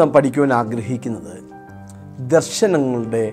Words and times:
നാം 0.00 0.10
പഠിക്കുവാൻ 0.12 0.52
ആഗ്രഹിക്കുന്നത് 0.52 1.34
ദർശനങ്ങളുടെ 2.28 3.24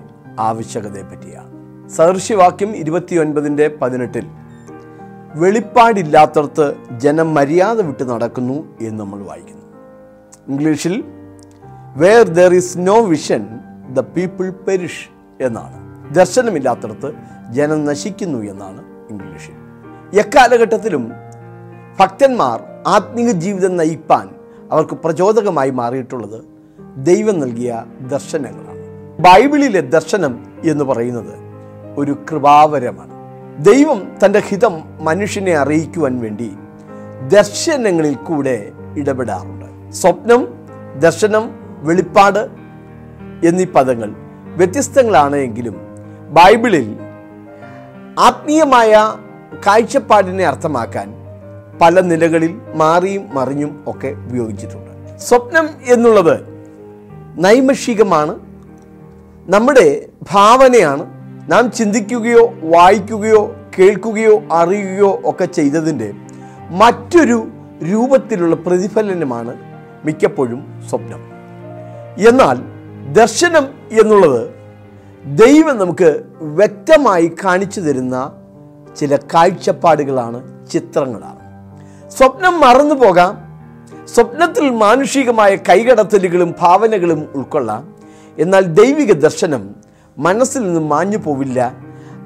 ആവശ്യകതയെ 0.40 1.02
പറ്റിയാണ് 1.02 1.50
സദൃശ്യവാക്യം 1.96 2.70
ഇരുപത്തിയൊൻപതിൻ്റെ 2.76 3.66
പതിനെട്ടിൽ 3.82 4.26
വെളിപ്പാടില്ലാത്തടത്ത് 5.34 6.66
ജനം 6.96 7.28
മര്യാദ 7.34 7.78
വിട്ട് 7.80 8.04
നടക്കുന്നു 8.10 8.56
എന്ന് 8.80 8.98
നമ്മൾ 9.00 9.20
വായിക്കുന്നു 9.22 9.64
ഇംഗ്ലീഷിൽ 10.48 10.94
where 11.96 12.24
there 12.28 12.54
is 12.54 12.78
no 12.78 12.96
vision 13.06 13.42
the 13.94 14.04
people 14.16 14.48
perish 14.66 15.04
എന്നാണ് 15.40 15.76
ദർശനമില്ലാത്തടത്ത് 16.14 17.08
ജനം 17.50 17.80
നശിക്കുന്നു 17.84 18.40
എന്നാണ് 18.44 18.80
ഇംഗ്ലീഷിൽ 19.10 19.56
എക്കാലഘട്ടത്തിലും 20.18 21.04
ഭക്തന്മാർ 21.98 22.58
ആത്മീയ 22.86 23.30
ജീവിതം 23.38 23.72
നയിപ്പാൻ 23.76 24.26
അവർക്ക് 24.72 24.94
പ്രചോദകമായി 24.94 25.70
മാറിയിട്ടുള്ളത് 25.70 26.38
ദൈവം 27.04 27.40
നൽകിയ 27.40 27.70
ദർശനങ്ങളാണ് 28.00 28.82
ബൈബിളിലെ 29.18 29.80
ദർശനം 29.80 30.32
എന്ന് 30.64 30.84
പറയുന്നത് 30.84 31.34
ഒരു 31.98 32.16
കൃപാവരമാണ് 32.30 33.12
ദൈവം 33.58 33.98
തൻ്റെ 34.22 34.38
ഹിതം 34.38 34.74
മനുഷ്യനെ 35.00 35.52
അറിയിക്കുവാൻ 35.56 36.20
വേണ്ടി 36.20 36.48
ദർശനങ്ങളിൽ 37.28 38.14
കൂടെ 38.14 38.56
ഇടപെടാറുണ്ട് 38.96 39.68
സ്വപ്നം 39.94 40.42
ദർശനം 40.98 41.44
വെളിപ്പാട് 41.82 42.42
എന്നീ 43.44 43.64
പദങ്ങൾ 43.64 44.10
വ്യത്യസ്തങ്ങളാണ് 44.56 45.36
എങ്കിലും 45.36 45.76
ബൈബിളിൽ 46.30 46.88
ആത്മീയമായ 48.18 48.92
കാഴ്ചപ്പാടിനെ 49.66 50.44
അർത്ഥമാക്കാൻ 50.44 51.08
പല 51.80 52.00
നിലകളിൽ 52.00 52.52
മാറിയും 52.74 53.34
മറിഞ്ഞും 53.34 53.84
ഒക്കെ 53.88 54.08
ഉപയോഗിച്ചിട്ടുണ്ട് 54.08 54.92
സ്വപ്നം 55.18 55.66
എന്നുള്ളത് 55.88 56.55
നൈമഷികമാണ് 57.36 58.34
നമ്മുടെ 59.48 60.08
ഭാവനയാണ് 60.32 61.04
നാം 61.50 61.70
ചിന്തിക്കുകയോ 61.70 62.44
വായിക്കുകയോ 62.62 63.54
കേൾക്കുകയോ 63.78 64.42
അറിയുകയോ 64.52 65.20
ഒക്കെ 65.24 65.44
ചെയ്തതിൻ്റെ 65.44 66.08
മറ്റൊരു 66.70 67.38
രൂപത്തിലുള്ള 67.82 68.56
പ്രതിഫലനമാണ് 68.56 69.54
മിക്കപ്പോഴും 70.04 70.60
സ്വപ്നം 70.90 71.22
എന്നാൽ 72.18 72.58
ദർശനം 73.12 73.64
എന്നുള്ളത് 74.00 74.42
ദൈവം 75.24 75.78
നമുക്ക് 75.78 76.24
വ്യക്തമായി 76.40 77.28
കാണിച്ചു 77.44 77.80
തരുന്ന 77.80 78.16
ചില 78.96 79.16
കാഴ്ചപ്പാടുകളാണ് 79.34 80.70
ചിത്രങ്ങളാണ് 80.72 81.42
സ്വപ്നം 82.16 82.60
മറന്നു 82.60 82.94
പോകാം 82.94 83.45
സ്വപ്നത്തിൽ 84.06 84.70
മാനുഷികമായ 84.70 85.56
കൈകടത്തലുകളും 85.68 86.54
ഭാവനകളും 86.60 87.28
ഉൾക്കൊള്ളാം 87.34 87.82
എന്നാൽ 88.38 88.64
ദൈവിക 88.74 89.12
ദർശനം 89.12 89.62
മനസ്സിൽ 90.16 90.62
നിന്ന് 90.62 90.80
മാഞ്ഞു 90.80 91.18
പോവില്ല 91.18 91.60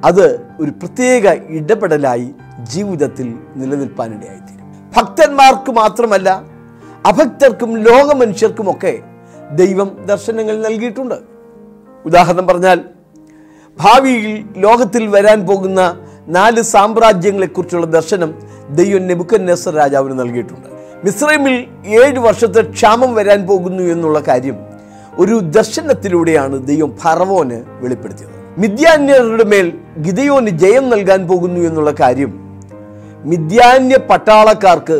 അത് 0.04 0.26
ഒരു 0.60 0.70
പ്രത്യേക 0.70 1.24
ഇടപെടലായി 1.50 2.28
ജീവിതത്തിൽ 2.64 3.28
നിലനിൽപ്പാനിടയായിത്തീരും 3.56 4.66
ഭക്തന്മാർക്ക് 4.96 5.72
മാത്രമല്ല 5.72 6.28
അഭക്തർക്കും 7.06 7.84
ലോകമനുഷ്യർക്കുമൊക്കെ 7.84 8.94
ദൈവം 9.52 9.96
ദർശനങ്ങൾ 10.06 10.56
നൽകിയിട്ടുണ്ട് 10.62 11.18
ഉദാഹരണം 12.04 12.46
പറഞ്ഞാൽ 12.46 12.78
ഭാവിയിൽ 13.78 14.44
ലോകത്തിൽ 14.56 15.08
വരാൻ 15.08 15.46
പോകുന്ന 15.46 15.80
നാല് 16.28 16.62
സാമ്രാജ്യങ്ങളെക്കുറിച്ചുള്ള 16.62 17.86
ദർശനം 17.86 18.30
ദൈവം 18.70 19.06
നെബുക്കൻ 19.06 19.46
നെസർ 19.46 19.74
രാജാവിന് 19.74 20.20
നൽകിയിട്ടുണ്ട് 20.20 20.79
മിസ്രൈമിൽ 21.04 21.54
ഏഴ് 21.98 22.18
വർഷത്തെ 22.18 22.62
ക്ഷാമം 22.72 23.10
വരാൻ 23.14 23.40
പോകുന്നു 23.46 23.84
എന്നുള്ള 23.92 24.18
കാര്യം 24.20 24.56
ഒരു 25.18 25.36
ദർശനത്തിലൂടെയാണ് 25.50 26.56
ദൈവം 26.66 26.90
ഫറവോന് 27.02 27.58
വെളിപ്പെടുത്തിയത് 27.80 28.36
മിഥ്യാന്യരുടെ 28.58 29.44
മേൽ 29.44 29.66
ഗിതയോന് 29.98 30.52
ജയം 30.58 30.84
നൽകാൻ 30.88 31.20
പോകുന്നു 31.28 31.60
എന്നുള്ള 31.60 31.90
കാര്യം 32.00 32.32
മിഥ്യാന്യ 33.24 33.96
പട്ടാളക്കാർക്ക് 34.10 34.98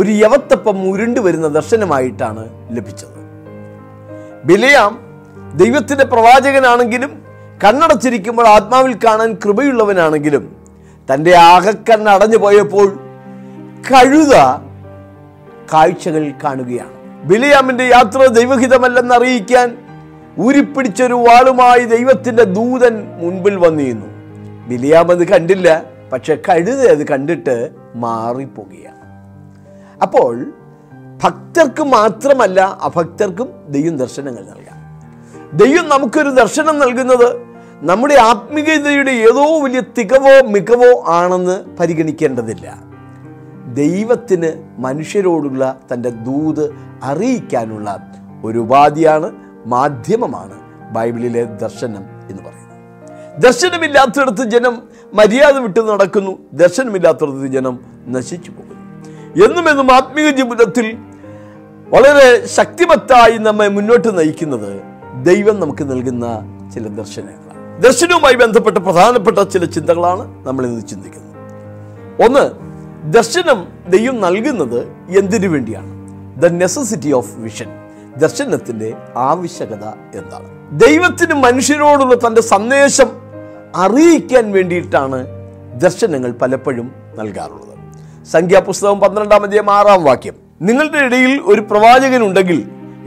ഒരു 0.00 0.10
യവത്തപ്പം 0.16 0.78
ഉരുണ്ടു 0.90 1.20
വരുന്ന 1.20 1.48
ദർശനമായിട്ടാണ് 1.48 2.44
ലഭിച്ചത് 2.70 3.18
ബിലയാം 4.44 4.92
ദൈവത്തിൻ്റെ 5.54 6.04
പ്രവാചകനാണെങ്കിലും 6.04 7.12
കണ്ണടച്ചിരിക്കുമ്പോൾ 7.64 8.46
ആത്മാവിൽ 8.48 8.94
കാണാൻ 9.04 9.30
കൃപയുള്ളവനാണെങ്കിലും 9.34 10.44
തൻ്റെ 11.08 11.32
ആകക്കണ്ണടഞ്ഞു 11.46 12.38
പോയപ്പോൾ 12.38 12.86
കഴുത 13.90 14.34
കാഴ്ചകൾ 15.72 16.32
കാണുകയാണ് 16.44 16.94
ബിലിയാമിന്റെ 17.24 17.84
യാത്ര 17.84 18.26
ദൈവഹിതമല്ലെന്ന് 18.26 19.14
അറിയിക്കാൻ 19.14 19.76
ഊരിപ്പിടിച്ചൊരു 20.38 21.14
വാളുമായി 21.14 21.84
ദൈവത്തിന്റെ 21.84 22.44
ദൂതൻ 22.44 22.94
മുൻപിൽ 23.22 23.56
വന്നിരുന്നു 23.56 24.08
ബിലിയാം 24.68 25.10
അത് 25.10 25.28
കണ്ടില്ല 25.28 25.82
പക്ഷെ 26.12 26.34
കഴുത 26.48 26.80
അത് 26.90 27.06
കണ്ടിട്ട് 27.08 27.70
മാറിപ്പോകുകയാണ് 27.94 29.00
അപ്പോൾ 30.02 30.34
ഭക്തർക്ക് 31.22 31.82
മാത്രമല്ല 31.82 32.60
അഭക്തർക്കും 32.82 33.48
ദൈവം 33.68 33.96
ദർശനങ്ങൾ 33.96 34.42
നൽകാം 34.42 34.80
ദൈവം 35.54 35.88
നമുക്കൊരു 35.88 36.30
ദർശനം 36.30 36.78
നൽകുന്നത് 36.78 37.28
നമ്മുടെ 37.82 38.14
ആത്മീയതയുടെ 38.14 39.10
ഏതോ 39.10 39.60
വലിയ 39.60 39.80
തികവോ 39.98 40.46
മികവോ 40.46 41.04
ആണെന്ന് 41.08 41.76
പരിഗണിക്കേണ്ടതില്ല 41.76 42.66
ദൈവത്തിന് 43.72 44.50
മനുഷ്യരോടുള്ള 44.78 45.62
തൻ്റെ 45.92 46.10
ദൂത് 46.10 46.64
അറിയിക്കാനുള്ള 47.02 47.88
ഒരു 48.44 48.58
ഉപാധിയാണ് 48.58 49.28
മാധ്യമമാണ് 49.66 50.56
ബൈബിളിലെ 50.92 51.44
ദർശനം 51.60 52.02
എന്ന് 52.30 52.42
പറയുന്നത് 52.42 52.72
ദർശനമില്ലാത്തടത്ത് 53.42 54.44
ജനം 54.50 54.74
മര്യാദ 55.12 55.56
വിട്ട് 55.56 55.80
നടക്കുന്നു 55.80 56.32
ദർശനമില്ലാത്തടത്ത് 56.52 57.46
ജനം 57.46 57.74
നശിച്ചു 58.08 58.50
പോകുന്നു 58.50 58.82
എന്നും 59.44 59.68
എന്നും 59.68 59.88
ആത്മീയ 59.92 60.30
ജീവിതത്തിൽ 60.30 60.86
വളരെ 61.88 62.46
ശക്തിമത്തായി 62.46 63.38
നമ്മെ 63.38 63.68
മുന്നോട്ട് 63.68 64.10
നയിക്കുന്നത് 64.18 64.70
ദൈവം 65.22 65.60
നമുക്ക് 65.60 65.84
നൽകുന്ന 65.90 66.26
ചില 66.74 66.88
ദർശനങ്ങളാണ് 66.88 67.82
ദർശനവുമായി 67.82 68.34
ബന്ധപ്പെട്ട 68.34 68.78
പ്രധാനപ്പെട്ട 68.78 69.38
ചില 69.48 69.64
ചിന്തകളാണ് 69.64 70.24
നമ്മൾ 70.44 70.66
ഇന്ന് 70.66 70.82
ചിന്തിക്കുന്നത് 70.88 71.32
ഒന്ന് 72.24 72.44
ദർശനം 73.10 73.58
ദൈവം 73.88 74.20
നൽകുന്നത് 74.20 74.78
എന്തിനു 75.18 75.48
വേണ്ടിയാണ് 75.48 75.90
ദ 76.40 76.46
നെസസിറ്റി 76.52 77.12
ഓഫ് 77.12 77.34
വിഷൻ 77.36 77.68
ദർശനത്തിന്റെ 78.16 78.94
ആവശ്യകത 79.16 79.84
എന്താണ് 80.14 80.48
ദൈവത്തിന് 80.78 81.34
മനുഷ്യരോടുള്ള 81.34 82.14
തൻ്റെ 82.14 82.40
സന്ദേശം 82.40 83.10
അറിയിക്കാൻ 83.76 84.52
വേണ്ടിയിട്ടാണ് 84.52 85.26
ദർശനങ്ങൾ 85.74 86.32
പലപ്പോഴും 86.32 86.92
നൽകാറുള്ളത് 87.18 87.70
സംഖ്യാപുസ്തകം 88.32 89.00
പന്ത്രണ്ടാം 89.00 89.42
അധ്യായം 89.42 89.70
ആറാം 89.70 90.04
വാക്യം 90.04 90.34
നിങ്ങളുടെ 90.60 90.98
ഇടയിൽ 90.98 91.40
ഒരു 91.46 91.60
പ്രവാചകൻ 91.60 92.22
ഉണ്ടെങ്കിൽ 92.24 92.64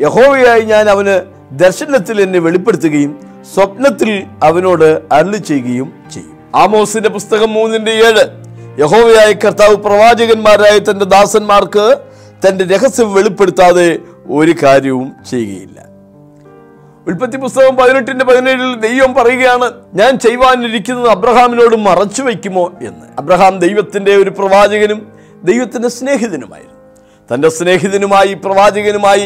യഹോവയായി 0.00 0.62
ഞാൻ 0.62 0.90
അവന് 0.90 1.22
ദർശനത്തിൽ 1.52 2.22
എന്നെ 2.22 2.40
വെളിപ്പെടുത്തുകയും 2.40 3.20
സ്വപ്നത്തിൽ 3.54 4.24
അവനോട് 4.44 5.02
അരുളി 5.12 5.38
ചെയ്യുകയും 5.38 5.94
ചെയ്യും 6.12 6.38
ആമോസിന്റെ 6.56 7.10
പുസ്തകം 7.10 7.54
മൂന്നിന്റെ 7.54 7.92
ഏഴ് 7.92 8.47
യഹോവയായ 8.78 9.30
കർത്താവ് 9.34 9.76
പ്രവാചകന്മാരായ 9.78 10.78
തൻ്റെ 10.80 11.06
ദാസന്മാർക്ക് 11.06 11.86
തൻ്റെ 12.46 12.64
രഹസ്യം 12.66 13.14
വെളിപ്പെടുത്താതെ 13.14 13.90
ഒരു 14.30 14.54
കാര്യവും 14.64 15.08
ചെയ്യുകയില്ല 15.30 15.78
ഉൽപ്പത്തി 17.08 17.38
പുസ്തകം 17.38 17.76
പതിനെട്ടിന്റെ 17.76 18.26
പതിനേഴിൽ 18.26 18.72
ദൈവം 18.80 19.14
പറയുകയാണ് 19.14 19.68
ഞാൻ 19.94 20.20
ചെയ്യുവാനിരിക്കുന്നത് 20.20 21.10
അബ്രഹാമിനോട് 21.10 21.76
മറച്ചു 21.80 22.24
വയ്ക്കുമോ 22.24 22.66
എന്ന് 22.82 23.06
അബ്രഹാം 23.20 23.54
ദൈവത്തിൻ്റെ 23.60 24.16
ഒരു 24.16 24.30
പ്രവാചകനും 24.30 25.00
ദൈവത്തിൻ്റെ 25.44 25.90
സ്നേഹിതനുമായിരുന്നു 25.90 26.76
തൻ്റെ 27.30 27.50
സ്നേഹിതനുമായി 27.50 28.34
പ്രവാചകനുമായി 28.34 29.26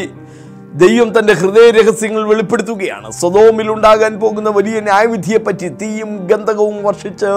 ദൈവം 0.72 1.08
തൻ്റെ 1.16 1.32
ഹൃദയ 1.32 1.66
രഹസ്യങ്ങൾ 1.70 2.22
വെളിപ്പെടുത്തുകയാണ് 2.28 3.08
സ്വതോമിൽ 3.12 3.68
ഉണ്ടാകാൻ 3.70 4.12
പോകുന്ന 4.20 4.50
വലിയ 4.50 4.76
ന്യായവിധിയെപ്പറ്റി 4.80 5.68
തീയും 5.80 6.12
ഗന്ധകവും 6.26 6.78
വർഷിച്ച് 6.82 7.32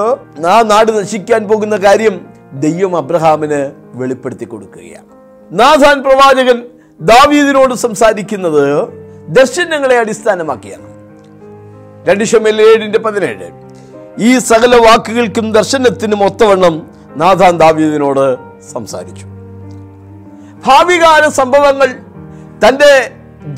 ആ 0.48 0.56
നാട് 0.62 0.92
നശിക്കാൻ 0.98 1.42
പോകുന്ന 1.48 1.78
കാര്യം 1.78 2.16
ദൈവം 2.60 2.94
അബ്രഹാമിന് 2.98 3.60
വെളിപ്പെടുത്തി 3.96 4.46
കൊടുക്കുകയാണ് 4.46 5.10
നാഥാൻ 5.52 5.98
പ്രവാചകൻ 6.04 6.60
ദാവീദിനോട് 7.00 7.74
സംസാരിക്കുന്നത് 7.76 8.64
ദർശനങ്ങളെ 9.30 9.98
അടിസ്ഥാനമാക്കിയാണ് 9.98 10.88
രണ്ട് 12.08 12.26
ഷമേൽ 12.26 12.58
ഏഴിൻ്റെ 12.62 13.00
പതിനേഴ് 13.00 13.48
ഈ 14.22 14.32
സകല 14.46 14.74
വാക്കുകൾക്കും 14.86 15.48
ദർശനത്തിനും 15.52 16.22
ഒത്തവണ്ണം 16.24 16.76
നാഥാൻ 17.16 17.54
ദാവീദിനോട് 17.58 18.26
സംസാരിച്ചു 18.74 19.26
ഭാവികാല 20.66 21.24
സംഭവങ്ങൾ 21.34 21.90
തൻ്റെ 22.64 22.92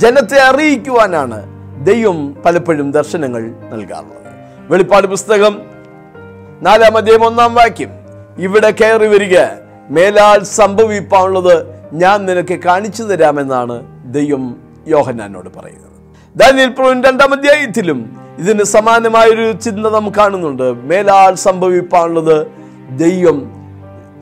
ജനത്തെ 0.00 0.40
അറിയിക്കുവാനാണ് 0.42 1.40
ദൈവം 1.84 2.36
പലപ്പോഴും 2.46 2.92
ദർശനങ്ങൾ 2.92 3.42
നൽകാറുള്ളത് 3.72 4.24
വെളിപ്പാട് 4.72 5.08
പുസ്തകം 5.08 5.54
നാലാം 6.62 6.98
അധ്യയം 6.98 7.24
ഒന്നാം 7.26 7.54
വാക്യം 7.56 7.92
ഇവിടെ 8.38 8.70
കയറി 8.72 9.08
വരിക 9.08 9.38
മേലാൽ 9.90 10.44
സംഭവിപ്പാനുള്ളത് 10.44 11.56
ഞാൻ 11.94 12.26
നിനക്ക് 12.26 12.60
കാണിച്ചു 12.60 13.04
തരാമെന്നാണ് 13.04 13.76
ദൈവം 14.06 14.44
യോഹന്നാനോട് 14.88 15.50
പറയുന്നത് 15.50 15.86
ദാനിയൽ 16.36 16.70
പ്രവൻ 16.70 17.04
രണ്ടാം 17.04 17.34
അധ്യായത്തിലും 17.34 18.00
ഇതിന് 18.38 18.64
സമാനമായൊരു 18.64 19.52
ചിന്ത 19.52 19.88
നാം 19.88 20.12
കാണുന്നുണ്ട് 20.18 20.74
മേലാൽ 20.82 21.36
സംഭവിപ്പാനുള്ളത് 21.36 22.48
ദൈവം 22.98 23.38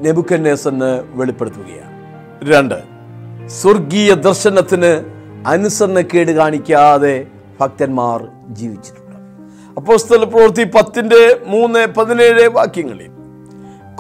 നെബുക്കന്നേസന് 0.02 0.92
വെളിപ്പെടുത്തുകയാണ് 1.16 1.92
രണ്ട് 2.52 2.78
സ്വർഗീയ 3.50 4.14
ദർശനത്തിന് 4.14 5.15
അനുസരണക്കേട് 5.46 6.32
കാണിക്കാതെ 6.32 7.16
ഭക്തന്മാർ 7.60 8.20
ജീവിച്ചിട്ടുണ്ട് 8.50 9.02
അപ്പോൾ 9.78 9.98
സ്ഥല 9.98 10.24
പ്രവൃത്തി 10.24 10.64
പത്തിൻ്റെ 10.70 11.22
മൂന്ന് 11.48 11.88
പതിനേഴ് 11.88 12.46
വാക്യങ്ങളിൽ 12.50 13.12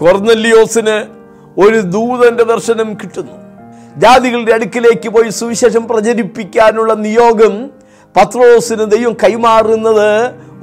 കൊർന്നല്ലിയോസിന് 0.00 0.97
ഒരു 1.57 1.81
ദൂതന്റെ 1.89 2.43
ദർശനം 2.43 2.89
കിട്ടുന്നു 2.93 3.35
ജാതികളുടെ 3.95 4.51
അടുക്കിലേക്ക് 4.51 5.09
പോയി 5.09 5.29
സുവിശേഷം 5.29 5.87
പ്രചരിപ്പിക്കാനുള്ള 5.87 6.93
നിയോഗം 6.93 7.53
പത്രോസിന് 8.15 8.85
ദൈവം 8.91 9.13
കൈമാറുന്നത് 9.23 10.09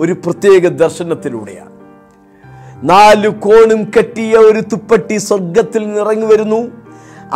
ഒരു 0.00 0.12
പ്രത്യേക 0.12 0.68
ദർശനത്തിലൂടെയാണ് 0.74 1.70
നാല് 2.84 3.28
കോണും 3.40 3.82
കെട്ടിയ 3.96 4.36
ഒരു 4.38 4.60
തുപ്പട്ടി 4.60 5.16
സ്വർഗത്തിൽ 5.18 5.82
നിറങ്ങി 5.92 6.26
വരുന്നു 6.26 6.60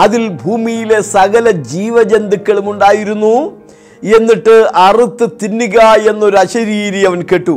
അതിൽ 0.00 0.23
ഭൂമിയിലെ 0.43 0.99
സകല 1.11 1.47
ജീവജന്തുക്കളും 1.71 2.67
ഉണ്ടായിരുന്നു 2.71 3.35
എന്നിട്ട് 4.03 4.57
അറുത്ത് 4.79 5.27
തിന്നുക 5.43 5.79
എന്നൊരു 6.11 6.37
അശരീരി 6.37 7.01
അവൻ 7.07 7.21
കേട്ടു 7.23 7.57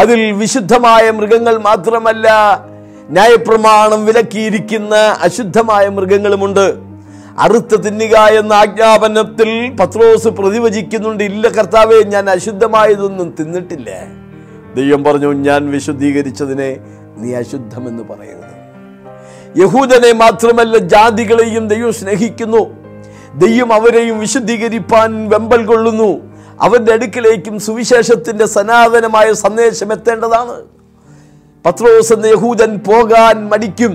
അതിൽ 0.00 0.20
വിശുദ്ധമായ 0.32 1.04
മൃഗങ്ങൾ 1.10 1.54
മാത്രമല്ല 1.60 2.26
ന്യായപ്രമാണം 3.08 4.00
വിലക്കിയിരിക്കുന്ന 4.06 4.94
അശുദ്ധമായ 5.22 5.88
മൃഗങ്ങളുമുണ്ട് 5.88 6.66
അറുത്ത് 7.38 7.76
തിന്നുക 7.84 8.16
എന്ന 8.38 8.52
ആജ്ഞാപനത്തിൽ 8.54 9.50
പത്രോസ് 9.80 10.28
പ്രതിവചിക്കുന്നുണ്ട് 10.28 11.24
ഇല്ല 11.24 11.48
കർത്താവെ 11.48 11.98
ഞാൻ 12.04 12.30
അശുദ്ധമായതൊന്നും 12.30 13.28
തിന്നിട്ടില്ല 13.38 13.90
ദൈവം 14.76 15.04
പറഞ്ഞു 15.04 15.32
ഞാൻ 15.42 15.70
വിശുദ്ധീകരിച്ചതിനെ 15.70 16.70
നീ 17.16 17.30
അശുദ്ധമെന്ന് 17.34 18.02
പറയരുത് 18.02 18.49
യഹൂദനെ 19.56 20.12
മാത്രമല്ല 20.14 20.78
ജാതികളെയും 20.86 21.68
ദൈവം 21.68 21.92
സ്നേഹിക്കുന്നു 21.92 22.62
ദൈവം 23.34 23.72
അവരെയും 23.72 24.18
വിശുദ്ധീകരിപ്പാൻ 24.20 25.28
വെമ്പൽ 25.28 25.66
കൊള്ളുന്നു 25.66 26.10
അവൻ്റെ 26.60 26.92
അടുക്കിലേക്കും 26.92 27.60
സുവിശേഷത്തിൻ്റെ 27.60 28.46
സനാതനമായ 28.46 29.32
സന്ദേശം 29.32 29.92
എത്തേണ്ടതാണ് 29.92 30.56
പത്ര 31.64 31.84
ദിവസം 31.84 32.26
യഹൂദൻ 32.26 32.78
പോകാൻ 32.78 33.48
മടിക്കും 33.48 33.94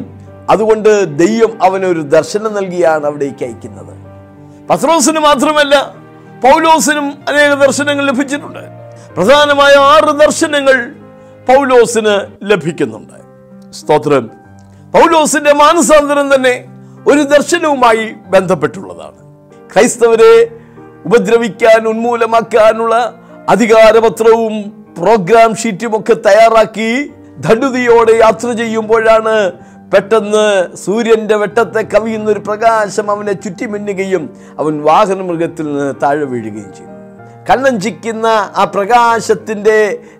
അതുകൊണ്ട് 0.50 0.90
ദൈവം 1.16 1.52
അവനൊരു 1.62 2.02
ദർശനം 2.08 2.54
നൽകിയാണ് 2.54 3.06
അവിടേക്ക് 3.06 3.44
അയക്കുന്നത് 3.44 3.94
പത്രോസിന് 4.70 5.20
മാത്രമല്ല 5.20 5.76
പൗലോസിനും 6.44 7.08
അനേക 7.28 7.52
ദർശനങ്ങൾ 7.54 8.06
ലഭിച്ചിട്ടുണ്ട് 8.06 8.64
പ്രധാനമായ 9.16 9.74
ആറ് 9.74 10.14
ദർശനങ്ങൾ 10.20 10.78
പൗലോസിന് 11.48 12.16
ലഭിക്കുന്നുണ്ട് 12.44 13.18
സ്തോത്രം 13.74 14.45
പൗലോസിന്റെ 14.96 15.54
മാനസാന്തരം 15.56 16.28
തന്നെ 16.34 16.56
ഒരു 17.08 17.22
ദർശനവുമായി 17.32 18.06
ബന്ധപ്പെട്ടുള്ളതാണ് 18.30 19.20
ക്രൈസ്തവരെ 19.70 20.34
ഉപദ്രവിക്കാൻ 21.06 21.82
ഉന്മൂലമാക്കാനുള്ള 21.88 22.96
അധികാരപത്രവും 23.50 24.56
പ്രോഗ്രാം 24.98 25.52
ഷീറ്റും 25.56 25.94
ഒക്കെ 25.96 26.16
തയ്യാറാക്കി 26.28 26.90
ധണ്ഡുതിയോടെ 27.42 28.14
യാത്ര 28.18 28.50
ചെയ്യുമ്പോഴാണ് 28.54 29.36
പെട്ടെന്ന് 29.94 30.46
സൂര്യൻ്റെ 30.76 31.36
വെട്ടത്തെ 31.36 31.82
കവിയുന്ന 31.94 32.30
ഒരു 32.32 32.42
പ്രകാശം 32.48 33.10
അവനെ 33.12 33.36
ചുറ്റിമിന്നുകയും 33.44 34.24
അവൻ 34.60 34.76
മൃഗത്തിൽ 35.28 35.68
നിന്ന് 35.68 35.88
താഴെ 36.04 36.26
വീഴുകയും 36.26 36.72
ചെയ്യും 36.74 36.95
കണ്ണഞ്ചിക്കുന്ന 37.46 38.28
ആ 38.56 38.64
പ്രകാശത്തിൻ്റെ 38.74 39.78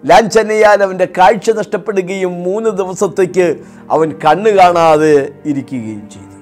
ലാഞ്ചനയാൽ 0.06 0.80
അവൻ്റെ 0.84 1.08
കാഴ്ച 1.18 1.50
നഷ്ടപ്പെടുകയും 1.52 2.34
മൂന്ന് 2.44 2.72
ദിവസത്തേക്ക് 2.72 3.48
അവൻ 3.92 4.10
കണ്ണ് 4.26 4.52
കാണാതെ 4.52 5.16
ഇരിക്കുകയും 5.46 6.04
ചെയ്തു 6.10 6.34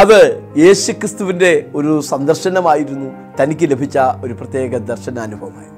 അത് 0.00 0.20
യേശുക്രിസ്തുവിൻ്റെ 0.56 1.52
ഒരു 1.74 1.92
സന്ദർശനമായിരുന്നു 2.02 3.08
തനിക്ക് 3.40 3.66
ലഭിച്ച 3.70 3.98
ഒരു 4.24 4.34
പ്രത്യേക 4.34 4.78
ദർശനാനുഭവമായി 4.84 5.70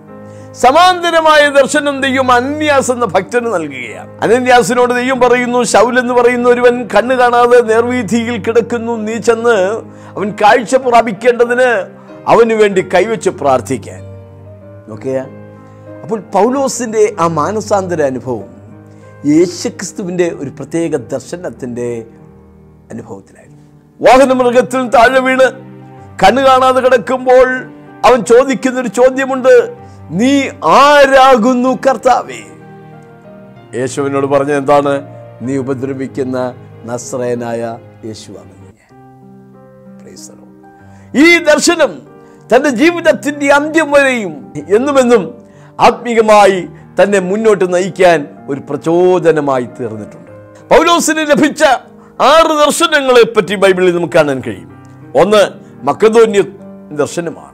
സമാന്തരമായ 0.55 1.43
ദർശനം 1.51 1.97
ദൈവം 2.01 2.29
അന്യാസ് 2.33 2.91
എന്ന 2.91 3.07
ഭക്തന് 3.07 3.49
നൽകുകയാണ് 3.55 4.11
അനന്യാസിനോട് 4.23 4.93
ദെയ്യം 4.95 5.19
പറയുന്നു 5.21 5.61
ശൗൽ 5.73 5.97
എന്ന് 5.99 6.15
പറയുന്ന 6.15 6.47
ഒരുവൻ 6.49 6.77
കണ്ണ് 6.95 7.17
കാണാതെ 7.17 7.59
നേർവീതിയിൽ 7.67 8.39
കിടക്കുന്നു 8.39 8.95
നീ 9.03 9.17
ചെന്ന് 9.21 9.59
അവൻ 10.17 10.31
കാഴ്ച 10.43 10.75
പ്രാപിക്കേണ്ടതിന് 10.87 11.71
അവന് 12.29 12.55
വേണ്ടി 12.55 12.83
കൈവച്ച് 12.95 13.31
പ്രാർത്ഥിക്കാൻ 13.33 14.01
നോക്കുക 14.89 15.27
അപ്പോൾ 16.03 16.21
പൗലോസിൻ്റെ 16.21 17.15
ആ 17.21 17.27
മാനസാന്തര 17.27 18.03
അനുഭവം 18.03 18.49
യേശുക്രിസ്തുവിൻ്റെ 19.27 20.31
ഒരു 20.31 20.51
പ്രത്യേക 20.51 20.97
ദർശനത്തിൻ്റെ 20.97 22.07
അനുഭവത്തിലായിരുന്നു 22.91 24.35
മൃഗത്തിൽ 24.35 24.89
താഴെ 24.89 25.21
വീണ് 25.21 25.47
കണ്ണു 26.23 26.43
കാണാതെ 26.43 26.81
കിടക്കുമ്പോൾ 26.81 27.49
അവൻ 28.07 28.21
ചോദിക്കുന്നൊരു 28.23 28.89
ചോദ്യമുണ്ട് 28.89 29.55
നീ 30.11 30.49
ആരാകുന്നു 30.63 31.79
കർത്താവേ 31.87 32.43
യേശുവിനോട് 33.77 34.27
പറഞ്ഞ 34.27 34.53
എന്താണ് 34.53 34.93
നീ 35.43 35.57
ഉപദ്രവിക്കുന്ന 35.57 36.39
നസ്രയനായ 36.85 37.79
യേശുവാണ് 38.07 38.53
ഈ 41.15 41.39
ദർശനം 41.39 42.06
തൻ്റെ 42.53 42.71
ജീവിതത്തിൻ്റെ 42.71 43.47
അന്ത്യം 43.51 43.91
വരെയും 43.91 44.33
എന്നുമെന്നും 44.69 45.23
ആത്മീകമായി 45.79 46.61
തന്നെ 47.01 47.19
മുന്നോട്ട് 47.21 47.75
നയിക്കാൻ 47.75 48.19
ഒരു 48.49 48.61
പ്രചോദനമായി 48.61 49.67
തീർന്നിട്ടുണ്ട് 49.79 50.31
പൗലോസിന് 50.71 51.25
ലഭിച്ച 51.31 51.63
ആറ് 52.27 52.55
ദർശനങ്ങളെ 52.63 53.25
പറ്റി 53.27 53.55
ബൈബിളിൽ 53.55 53.95
നമുക്ക് 53.95 54.17
കാണാൻ 54.17 54.39
കഴിയും 54.41 54.71
ഒന്ന് 55.19 55.43
മക്കതോന്യ 55.83 56.43
ദർശനമാണ് 56.93 57.53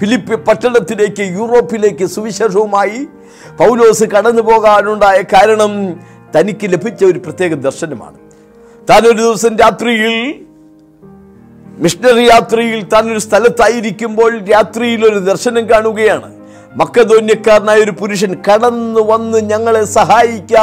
ഫിലിപ്പ് 0.00 0.36
പട്ടണത്തിലേക്ക് 0.46 1.24
യൂറോപ്പിലേക്ക് 1.36 2.06
സുവിശേഷവുമായി 2.06 2.98
പൗലോസ് 3.58 4.04
കടന്നു 4.04 4.42
പോകാനുണ്ടായ 4.42 5.22
കാരണം 5.34 5.72
തനിക്ക് 6.36 6.66
ലഭിച്ച 6.72 7.04
ഒരു 7.04 7.18
പ്രത്യേക 7.18 7.54
ദർശനമാണ് 7.60 8.18
താൻ 8.90 9.02
ഒരു 9.06 9.20
ദിവസം 9.22 9.56
രാത്രിയിൽ 9.56 10.14
മിഷണറി 11.76 12.24
യാത്രയിൽ 12.24 12.80
താൻ 12.84 13.04
ഒരു 13.10 13.18
സ്ഥലത്തായിരിക്കുമ്പോൾ 13.18 14.32
രാത്രിയിൽ 14.50 15.00
ഒരു 15.04 15.18
ദർശനം 15.20 15.64
കാണുകയാണ് 15.70 16.28
മക്കധോന്യക്കാരനായ 16.72 17.82
ഒരു 17.82 17.92
പുരുഷൻ 17.92 18.32
കടന്നു 18.48 19.02
വന്ന് 19.10 19.38
ഞങ്ങളെ 19.50 19.82
സഹായിക്ക 19.90 20.54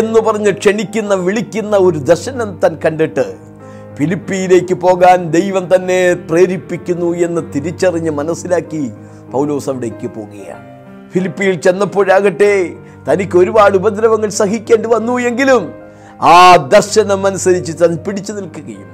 എന്ന് 0.00 0.20
പറഞ്ഞ് 0.20 0.52
ക്ഷണിക്കുന്ന 0.52 1.14
വിളിക്കുന്ന 1.14 1.76
ഒരു 1.78 1.98
ദർശനം 2.02 2.50
താൻ 2.64 2.74
കണ്ടിട്ട് 2.84 3.24
ഫിലിപ്പിയിലേക്ക് 3.98 4.74
പോകാൻ 4.74 5.18
ദൈവം 5.30 5.74
തന്നെ 5.74 5.98
പ്രേരിപ്പിക്കുന്നു 6.30 7.10
എന്ന് 7.18 7.42
തിരിച്ചറിഞ്ഞ് 7.54 8.10
മനസ്സിലാക്കി 8.10 8.82
പൗലോസ് 9.32 9.68
അവിടേക്ക് 9.68 10.08
പോകുകയാണ് 10.08 10.64
ഫിലിപ്പിയിൽ 11.12 11.56
ചെന്നപ്പോഴാകട്ടെ 11.58 12.54
തനിക്ക് 13.08 13.36
ഒരുപാട് 13.36 13.76
ഉപദ്രവങ്ങൾ 13.76 14.30
സഹിക്കേണ്ടി 14.32 14.88
വന്നു 14.88 15.14
എങ്കിലും 15.20 15.64
ആ 16.30 16.38
ദർശനം 16.68 17.26
അനുസരിച്ച് 17.26 17.72
താൻ 17.82 17.92
പിടിച്ചു 17.96 18.32
നിൽക്കുകയും 18.32 18.90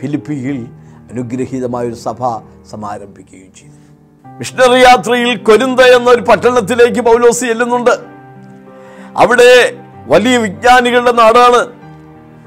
ഫിലിപ്പിയിൽ 0.00 0.58
അനുഗ്രഹീതമായൊരു 1.10 1.98
സഭ 1.98 2.20
സമാരംഭിക്കുകയും 2.70 3.52
ചെയ്തു 3.54 3.76
മിഷണറി 4.26 4.80
യാത്രയിൽ 4.80 5.30
കൊരുന്ത 5.42 5.80
എന്നൊരു 5.94 6.22
പട്ടണത്തിലേക്ക് 6.22 7.02
പൗലോസ് 7.02 7.44
ചെല്ലുന്നുണ്ട് 7.44 7.94
അവിടെ 9.16 9.50
വലിയ 10.06 10.34
വിജ്ഞാനികളുടെ 10.38 11.12
നാടാണ് 11.12 11.60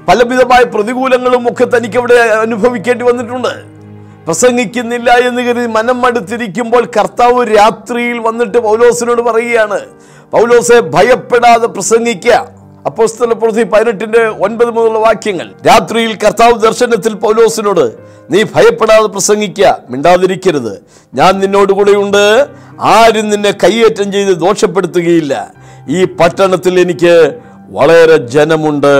പലവിധമായ 0.08 0.62
പ്രതികൂലങ്ങളും 0.74 1.44
ഒക്കെ 1.48 1.66
തനിക്ക് 1.74 1.98
അവിടെ 1.98 2.16
അനുഭവിക്കേണ്ടി 2.36 3.04
വന്നിട്ടുണ്ട് 3.04 3.52
പ്രസംഗിക്കുന്നില്ല 4.26 5.10
എന്ന് 5.20 5.42
കരുതി 5.42 5.68
മനം 5.72 5.98
മടുത്തിരിക്കുമ്പോൾ 6.00 6.82
കർത്താവ് 6.96 7.40
രാത്രിയിൽ 7.52 8.18
വന്നിട്ട് 8.18 8.58
പൗലോസിനോട് 8.60 9.22
പറയുകയാണ് 9.22 9.78
പൗലോസെ 10.32 10.78
ഭയപ്പെടാതെ 10.94 11.68
പ്രസംഗിക്കുക 11.68 12.36
അപ്പോസ്തല 12.84 13.32
പ്രതി 13.32 13.62
പതിനെട്ടിന്റെ 13.64 14.22
ഒൻപത് 14.38 14.70
മുതലുള്ള 14.70 14.98
വാക്യങ്ങൾ 14.98 15.48
രാത്രിയിൽ 15.66 16.12
കർത്താവ് 16.16 16.56
ദർശനത്തിൽ 16.60 17.12
പൗലോസിനോട് 17.14 17.84
നീ 18.30 18.40
ഭയപ്പെടാതെ 18.54 19.08
പ്രസംഗിക്കുക 19.08 19.68
മിണ്ടാതിരിക്കരുത് 19.90 20.72
ഞാൻ 21.12 21.32
നിന്നോടുകൂടെയുണ്ട് 21.40 22.22
ആരും 22.92 23.26
നിന്നെ 23.30 23.52
കൈയേറ്റം 23.64 24.08
ചെയ്ത് 24.12 24.32
ദോഷപ്പെടുത്തുകയില്ല 24.38 25.34
ഈ 25.88 26.00
പട്ടണത്തിൽ 26.14 26.74
എനിക്ക് 26.80 27.14
വളരെ 27.70 28.16
ജനമുണ്ട് 28.26 28.94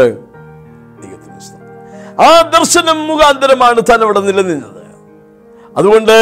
ആ 2.21 2.31
ദർശനം 2.55 2.99
മുഖാന്തരമാണ് 3.07 3.81
താൻ 3.91 4.01
അവിടെ 4.03 4.21
നിലനിന്നത് 4.21 4.81
അതുകൊണ്ട് 5.77 6.17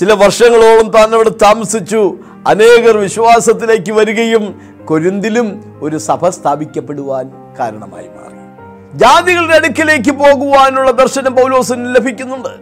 ചില 0.00 0.12
വർഷങ്ങളോളം 0.14 0.86
താൻ 0.88 1.08
അവിടെ 1.14 1.32
താമസിച്ചു 1.42 2.00
അനേകർ 2.46 2.94
വിശ്വാസത്തിലേക്ക് 2.96 3.92
വരികയും 3.92 4.44
കൊരിന്തിലും 4.86 5.48
ഒരു 5.80 5.96
സഭ 5.98 6.28
സ്ഥാപിക്കപ്പെടുവാൻ 6.28 7.26
കാരണമായി 7.58 8.08
മാറി 8.08 8.36
ജാതികളുടെ 8.98 9.54
അടുക്കിലേക്ക് 9.54 10.10
പോകുവാനുള്ള 10.10 10.90
ദർശനം 10.90 11.34
പൗലോസിന് 11.34 11.94
ലഭിക്കുന്നുണ്ട് 11.94 12.52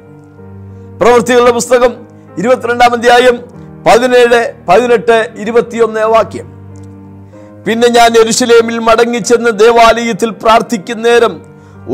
പ്രവൃത്തികളുടെ 0.99 1.53
പുസ്തകം 1.53 1.93
ഇരുപത്തിരണ്ടാം 2.39 2.93
അധ്യായം 2.93 3.37
പതിനേഴ് 3.87 4.41
പതിനെട്ട് 4.69 5.19
ഇരുപത്തിയൊന്ന് 5.39 6.01
വാക്യം 6.01 6.47
പിന്നെ 7.67 7.89
ഞാൻ 7.89 8.11
എരുശലേമിൽ 8.19 8.79
മടങ്ങിച്ചെന്ന് 8.79 9.51
ദേവാലയത്തിൽ 9.59 10.31
പ്രാർത്ഥിക്കുന്നേരം 10.31 11.35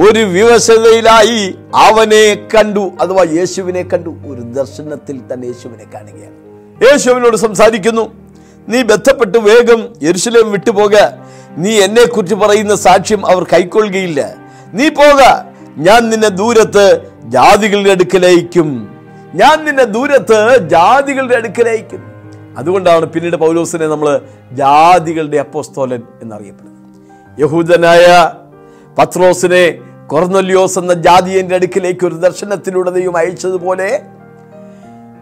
ഒരു 0.00 0.23
വിവശതയിലായി 0.27 1.41
അവനെ 1.75 2.25
കണ്ടു 2.55 2.85
അഥവാ 3.01 3.25
യേശുവിനെ 3.33 3.83
കണ്ടു 3.83 4.11
ഒരു 4.27 4.43
ദർശനത്തിൽ 4.53 5.17
തന്നെ 5.33 5.47
യേശുവിനെ 5.47 5.87
കാണുകയാണ് 5.95 6.37
യേശുവിനോട് 6.85 7.37
സംസാരിക്കുന്നു 7.37 8.05
നീ 8.69 8.79
ബന്ധപ്പെട്ട് 8.83 9.39
വേഗം 9.49 9.81
യെരുശലേം 10.03 10.49
വിട്ടുപോക 10.53 10.95
നീ 11.57 11.73
എന്നെക്കുറിച്ച് 11.83 12.35
പറയുന്ന 12.35 12.75
സാക്ഷ്യം 12.77 13.23
അവർ 13.27 13.43
കൈക്കൊള്ളുകയില്ല 13.53 14.21
നീ 14.73 14.87
പോക 14.93 15.21
ഞാൻ 15.79 16.03
നിന്നെ 16.11 16.31
ദൂരത്ത് 16.37 16.87
ജാതികളുടെ 17.29 17.91
അടുക്കലയക്കും 17.91 18.69
ഞാൻ 19.35 19.57
നിന്നെ 19.65 19.87
ദൂരത്ത് 19.95 20.39
ജാതികളുടെ 20.69 21.37
അടുക്കലയക്കും 21.37 22.03
അതുകൊണ്ടാണ് 22.59 23.07
പിന്നീട് 23.07 23.37
പൗലോസിനെ 23.37 23.87
നമ്മൾ 23.87 24.09
ജാതികളുടെ 24.53 25.39
അപ്പോസ്തോലൻ 25.39 26.03
എന്നറിയപ്പെടുന്നത് 26.23 26.73
യഹൂദനായ 27.39 28.07
പത്രോസിനെ 28.99 29.65
കൊർന്നൊല്യോസ് 30.07 30.79
എന്ന 30.79 30.95
ജാതിയന്റെ 31.07 31.55
അടുക്കിലേക്ക് 31.55 32.05
ഒരു 32.07 32.17
ദർശനത്തിലൂടെ 32.17 32.91
അയച്ചതുപോലെ 33.17 33.89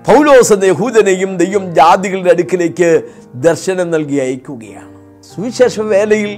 പൗലോസ് 0.05 0.53
എന്ന 0.53 0.65
യഹൂദനെയും 0.65 1.31
ദൈവം 1.37 1.65
ജാതികളുടെ 1.75 2.31
അടുക്കിലേക്ക് 2.31 2.89
ദർശനം 3.45 3.89
നൽകി 3.91 4.17
അയക്കുകയാണ് 4.17 4.91
സുവിശേഷ 5.29 5.81
വേലയിൽ 5.91 6.33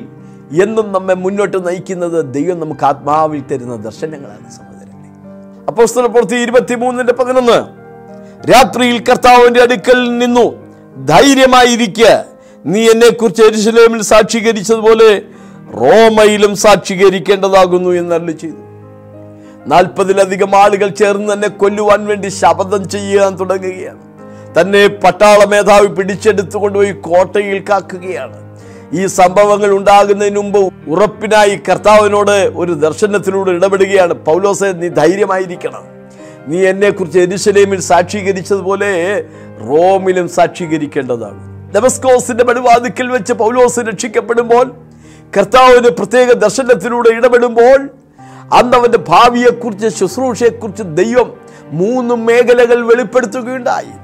എന്നും 0.62 0.86
നമ്മെ 0.92 1.14
മുന്നോട്ട് 1.14 1.58
നയിക്കുന്നത് 1.66 2.18
ദൈവം 2.34 2.56
നമുക്ക് 2.60 2.84
ആത്മാവിൽ 2.84 3.40
തരുന്ന 3.42 3.76
ദർശനങ്ങളാണ് 3.82 4.50
സഹോദരങ്ങളെ 4.50 5.08
അപ്പോസ്തല 5.68 6.08
പുറത്ത് 6.08 6.42
ഇരുപത്തിമൂന്നിൻ്റെ 6.42 7.14
പതിനൊന്ന് 7.14 7.58
രാത്രിയിൽ 8.50 8.98
കർത്താവിൻ്റെ 9.00 9.60
അടുക്കൽ 9.62 10.00
നിന്നു 10.18 10.46
ധൈര്യമായിരിക്കുക 11.04 12.10
നീ 12.64 12.82
കുറിച്ച് 13.14 13.42
എരിശിലേമിൽ 13.42 14.02
സാക്ഷീകരിച്ചതുപോലെ 14.02 15.10
റോമയിലും 15.80 16.52
സാക്ഷീകരിക്കേണ്ടതാകുന്നു 16.56 17.90
എന്നല്ല 17.92 18.30
ചെയ്തു 18.42 18.63
നാൽപ്പതിലധികം 19.66 20.52
ആളുകൾ 20.54 20.88
ചേർന്ന് 20.92 21.28
തന്നെ 21.32 21.48
കൊല്ലുവാൻ 21.56 22.00
വേണ്ടി 22.06 22.28
ശപഥം 22.32 22.82
ചെയ്യാൻ 22.88 23.32
തുടങ്ങുകയാണ് 23.34 24.02
തന്നെ 24.58 24.82
പട്ടാള 25.04 25.40
മേധാവി 25.44 25.88
പിടിച്ചെടുത്തു 25.88 26.56
കൊണ്ടുപോയി 26.58 26.92
കോട്ടയിൽ 27.06 27.58
കാക്കുകയാണ് 27.70 28.38
ഈ 28.92 29.04
സംഭവങ്ങൾ 29.14 29.70
ഉണ്ടാകുന്നതിന് 29.70 30.36
മുമ്പ് 30.36 30.60
ഉറപ്പിനായി 30.88 31.56
കർത്താവിനോട് 31.68 32.36
ഒരു 32.56 32.72
ദർശനത്തിലൂടെ 32.74 33.50
ഇടപെടുകയാണ് 33.50 34.14
പൗലോസെ 34.26 34.68
നീ 34.72 34.88
ധൈര്യമായിരിക്കണം 34.92 35.84
നീ 36.48 36.58
എന്നെക്കുറിച്ച് 36.66 37.18
എരിശലേമിൽ 37.18 37.80
സാക്ഷീകരിച്ചതുപോലെ 37.80 38.92
റോമിലും 39.68 40.26
സാക്ഷീകരിക്കേണ്ടതാണ് 40.28 41.40
ഡെമസ്കോസിന്റെ 41.74 42.44
പടിവാതിക്കൽ 42.44 43.06
വെച്ച് 43.08 43.32
പൗലോസ് 43.34 43.80
രക്ഷിക്കപ്പെടുമ്പോൾ 43.80 44.66
കർത്താവിന് 45.32 45.90
പ്രത്യേക 45.90 46.32
ദർശനത്തിലൂടെ 46.38 47.10
ഇടപെടുമ്പോൾ 47.14 47.78
അന്ന് 48.52 48.76
അവൻ്റെ 48.76 48.98
ഭാവിയെക്കുറിച്ച് 49.08 49.88
ശുശ്രൂഷയെക്കുറിച്ച് 49.88 50.82
ദൈവം 50.82 51.28
മൂന്ന് 51.72 52.14
മേഖലകൾ 52.14 52.86
വെളിപ്പെടുത്തുകയുണ്ടായി 52.86 53.92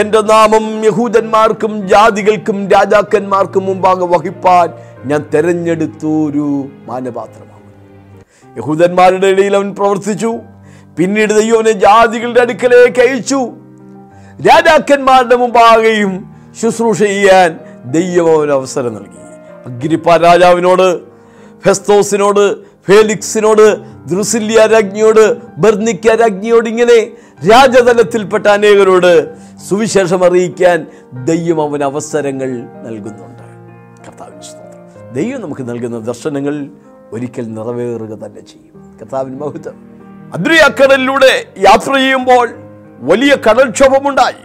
എൻ്റെ 0.00 0.20
നാമം 0.20 0.84
യഹൂദന്മാർക്കും 0.84 1.88
ജാതികൾക്കും 1.88 2.68
രാജാക്കന്മാർക്കും 2.68 3.66
മുമ്പാകെ 3.66 4.06
വഹിപ്പാൻ 4.06 4.68
ഞാൻ 5.06 5.26
തെരഞ്ഞെടുത്തൊരു 5.34 6.64
മാനപാത്രമാണ് 6.86 7.52
യഹൂദന്മാരുടെ 8.56 9.26
ഇടയിൽ 9.26 9.56
അവൻ 9.56 9.74
പ്രവർത്തിച്ചു 9.74 10.32
പിന്നീട് 10.98 11.32
ദൈവനെ 11.34 11.72
ജാതികളുടെ 11.72 12.40
അടുക്കലേക്ക് 12.40 13.00
അയച്ചു 13.00 13.40
രാജാക്കന്മാരുടെ 14.46 15.36
മുമ്പാകെയും 15.36 16.12
ശുശ്രൂഷ 16.60 16.98
ചെയ്യാൻ 16.98 17.58
ദൈവം 17.84 18.36
അവന് 18.36 18.50
അവസരം 18.50 18.94
നൽകി 18.94 19.22
അഗ്രിപ്പ 19.66 20.16
രാജാവിനോട് 20.16 21.00
ഫെസ്തോസിനോട് 21.64 22.56
ഫേലിക്സിനോട് 22.88 23.66
ദ്രുസില്യ 24.06 24.66
രാജ്ഞിയോട് 24.66 25.24
ബർണിക്ക 25.58 26.14
രാജ്ഞിയോട് 26.14 26.68
ഇങ്ങനെ 26.68 26.98
രാജതലത്തിൽപ്പെട്ട 27.50 28.46
അനേകരോട് 28.48 29.12
സുവിശേഷം 29.68 30.24
അറിയിക്കാൻ 30.24 30.78
ദൈവം 31.24 31.60
അവന് 31.62 31.84
അവസരങ്ങൾ 31.84 32.50
നൽകുന്നുണ്ട് 32.84 33.42
കർത്താവിന് 34.06 35.12
ദൈവം 35.14 35.40
നമുക്ക് 35.42 35.62
നൽകുന്ന 35.62 35.98
ദർശനങ്ങൾ 35.98 36.54
ഒരിക്കൽ 37.12 37.46
നിറവേറുക 37.54 38.14
തന്നെ 38.24 38.42
ചെയ്യും 38.42 38.72
കർത്താവിന് 39.00 39.36
മഹത്വം 39.36 39.76
അദ്രിയക്കടലിലൂടെ 40.34 41.32
യാത്ര 41.58 41.92
ചെയ്യുമ്പോൾ 41.94 42.46
വലിയ 43.00 43.32
കടൽക്ഷോഭമുണ്ടായി 43.48 44.42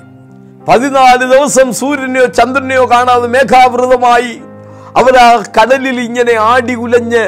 പതിനാല് 0.67 1.25
ദിവസം 1.25 1.67
സൂര്യനെയോ 1.73 2.25
ചന്ദ്രനെയോ 2.31 2.83
കാണാതെ 2.91 3.27
മേഘാവൃതമായി 3.27 4.33
അവർ 4.95 5.15
ആ 5.17 5.29
കടലിൽ 5.57 5.97
ഇങ്ങനെ 5.99 6.33
ആടി 6.41 6.75
ഉലഞ്ഞ് 6.75 7.23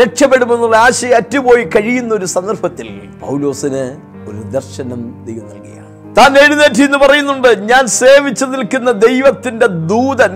രക്ഷപ്പെടുമെന്നുള്ള 0.00 0.76
ആശയം 0.76 1.14
അറ്റുപോയി 1.16 1.64
കഴിയുന്ന 1.64 2.12
ഒരു 2.14 2.26
സന്ദർഭത്തിൽ 2.26 2.88
പൗലോസിന് 3.20 3.84
ഒരു 4.28 4.40
ദർശനം 4.50 5.00
ദൈവം 5.26 5.46
നൽകിയാണ് 5.46 5.86
താൻ 6.18 6.32
എഴുന്നേറ്റി 6.38 6.82
എന്ന് 6.82 6.98
പറയുന്നുണ്ട് 6.98 7.50
ഞാൻ 7.62 7.86
സേവിച്ചു 7.96 8.44
നിൽക്കുന്ന 8.44 8.90
ദൈവത്തിന്റെ 9.00 9.66
ദൂതൻ 9.86 10.34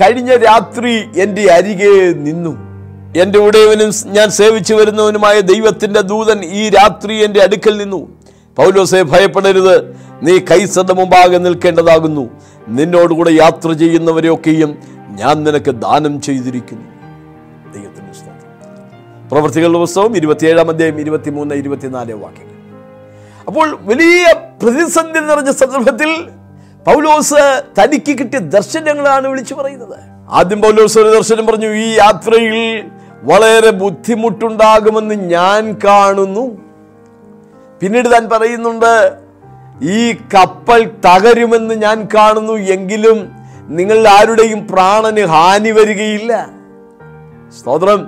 കഴിഞ്ഞ 0.02 0.32
രാത്രി 0.42 0.94
എൻ്റെ 1.16 1.44
അരികെ 1.52 1.92
നിന്നു 2.18 2.52
എൻ്റെ 3.16 3.38
ഉടയവനും 3.38 3.90
ഞാൻ 4.08 4.30
സേവിച്ചു 4.30 4.74
വരുന്നവനുമായ 4.74 5.36
ദൈവത്തിൻ്റെ 5.40 6.00
ദൂതൻ 6.02 6.38
ഈ 6.54 6.64
രാത്രി 6.68 7.14
എൻ്റെ 7.18 7.40
അടുക്കൽ 7.42 7.76
നിന്നു 7.76 8.00
പൗലോസെ 8.56 9.00
ഭയപ്പെടരുത് 9.02 9.76
നീ 10.22 10.38
കൈസത 10.50 10.92
മുമ്പാകെ 10.92 11.38
നിൽക്കേണ്ടതാകുന്നു 11.38 12.24
നിന്നോടുകൂടെ 12.68 13.32
യാത്ര 13.34 13.70
ചെയ്യുന്നവരെയൊക്കെയും 13.72 14.70
ഞാൻ 15.10 15.44
നിനക്ക് 15.44 15.70
ദാനം 15.70 16.20
ചെയ്തിരിക്കുന്നു 16.20 16.86
പ്രവൃത്തികളുടെ 19.30 19.78
പുസ്തകം 19.78 20.16
ഇരുപത്തിയേഴാം 20.16 20.68
അധ്യായം 20.70 21.00
ഇരുപത്തിമൂന്ന് 21.00 21.54
ഇരുപത്തിനാല് 21.54 22.12
വാക്യങ്ങൾ 22.14 22.52
അപ്പോൾ 23.48 23.78
വലിയ 23.82 24.24
പ്രതിസന്ധി 24.62 25.20
നിറഞ്ഞ 25.20 25.50
സന്ദർഭത്തിൽ 25.52 26.10
പൗലോസ് 26.86 27.40
തനിക്ക് 27.78 28.12
കിട്ടിയ 28.18 28.38
ദർശനങ്ങളാണ് 28.38 29.26
വിളിച്ചു 29.28 29.54
പറയുന്നത് 29.54 29.98
ആദ്യം 30.30 30.60
പൗലോസ് 30.60 30.98
ഒരു 30.98 31.10
ദർശനം 31.10 31.46
പറഞ്ഞു 31.46 31.68
ഈ 31.76 31.88
യാത്രയിൽ 31.94 32.58
വളരെ 33.22 33.70
ബുദ്ധിമുട്ടുണ്ടാകുമെന്ന് 33.70 35.14
ഞാൻ 35.14 35.78
കാണുന്നു 35.84 36.44
പിന്നീട് 37.80 38.08
താൻ 38.12 38.28
പറയുന്നുണ്ട് 38.28 38.92
ഈ 39.92 40.12
കപ്പൽ 40.34 40.82
തകരുമെന്ന് 41.06 41.74
ഞാൻ 41.74 42.08
കാണുന്നു 42.14 42.52
എങ്കിലും 42.52 43.18
നിങ്ങൾ 43.68 44.08
ആരുടെയും 44.08 44.66
പ്രാണന് 44.66 45.24
ഹാനി 45.26 45.70
വരികയില്ല 45.70 46.32
സ്തോത്രം 47.58 48.00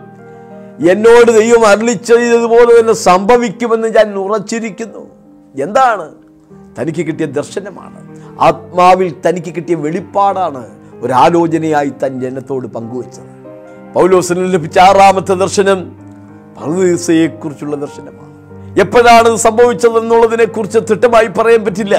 എന്നോട് 0.86 1.30
ദൈവം 1.32 1.62
അരളി 1.66 1.94
ചെയ്തതുപോലെ 2.08 2.72
തന്നെ 2.78 2.94
സംഭവിക്കുമെന്ന് 3.04 3.88
ഞാൻ 3.88 4.18
ഉറച്ചിരിക്കുന്നു 4.18 5.02
എന്താണ് 5.54 6.06
തനിക്ക് 6.78 7.02
കിട്ടിയ 7.06 7.26
ദർശനമാണ് 7.38 8.00
ആത്മാവിൽ 8.40 9.08
തനിക്ക് 9.26 9.52
കിട്ടിയ 9.54 9.76
വെളിപ്പാടാണ് 9.76 10.62
ഒരാലോചനയായി 11.02 11.92
തൻ 12.02 12.12
ജനത്തോട് 12.20 12.66
പങ്കുവച്ചത് 12.66 13.32
പൗലോസിന് 13.94 14.46
ലഭിച്ച 14.54 14.78
ആറാമത്തെ 14.78 15.34
ദർശനം 15.34 15.78
പർദീസയെക്കുറിച്ചുള്ള 16.58 17.76
ദർശനമാണ് 17.76 18.26
എപ്പോഴാണ് 18.80 19.30
സംഭവിച്ചതെന്നുള്ളതിനെക്കുറിച്ച് 19.38 20.78
കുറിച്ച് 20.78 20.94
തിട്ടമായി 20.94 21.28
പറയാൻ 21.38 21.62
പറ്റില്ല 21.64 21.96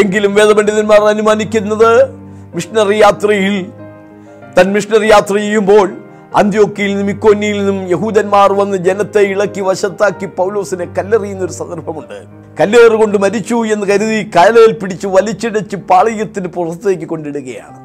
എങ്കിലും 0.00 0.32
വേദപണ്ഡിതന്മാർ 0.34 1.02
അനുമാനിക്കുന്നത് 1.08 1.90
മിഷണറി 2.54 2.98
യാത്രയിൽ 2.98 3.56
തൻ 4.58 4.66
മിഷണറി 4.72 5.08
യാത്ര 5.08 5.34
ചെയ്യുമ്പോൾ 5.36 5.86
അന്ത്യോക്കിയിൽ 6.36 6.90
നിന്നും 6.90 7.10
ഇക്കോന്നിയിൽ 7.10 7.58
നിന്നും 7.58 7.88
യഹൂദന്മാർ 7.90 8.52
വന്ന് 8.52 8.76
ജനത്തെ 8.76 9.20
ഇളക്കി 9.20 9.60
വശത്താക്കി 9.60 10.26
പൗലോസിനെ 10.26 10.84
കല്ലെറിയുന്ന 10.84 11.44
ഒരു 11.44 11.52
സന്ദർഭമുണ്ട് 11.52 12.18
കല്ലേറുകൊണ്ട് 12.60 13.18
മരിച്ചു 13.18 13.54
എന്ന് 13.54 13.86
കരുതി 13.86 14.30
കയലയിൽ 14.36 14.72
പിടിച്ച് 14.72 15.06
വലിച്ചിടച്ച് 15.06 15.76
പാളയത്തിന് 15.76 16.48
പുറത്തേക്ക് 16.48 17.06
കൊണ്ടിടുകയാണ് 17.06 17.78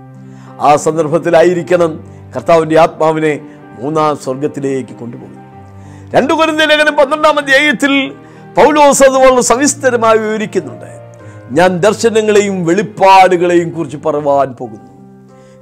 ആ 0.62 0.76
സന്ദർഭത്തിലായിരിക്കണം 0.76 1.92
കർത്താവിൻ്റെ 2.36 2.80
ആത്മാവിനെ 2.80 3.40
മൂന്നാം 3.80 4.18
സ്വർഗത്തിലേക്ക് 4.18 4.96
കൊണ്ടുപോകും 5.00 5.38
രണ്ടു 6.16 6.34
കുരുന്ന 6.34 6.64
ലേഖനം 6.64 6.96
പന്ത്രണ്ടാം 6.96 7.40
അധ്യായത്തിൽ 7.40 7.94
പൗലോസ് 8.58 9.04
അത് 9.04 9.18
വളരെ 9.18 9.42
സവിസ്തരമായി 9.42 10.18
വിവരിക്കുന്നുണ്ട് 10.18 10.90
ഞാൻ 11.52 11.80
ദർശനങ്ങളെയും 11.80 12.66
വെളിപ്പാടുകളെയും 12.66 13.70
കുറിച്ച് 13.70 13.98
പറവാൻ 13.98 14.52
പോകുന്നു 14.52 14.91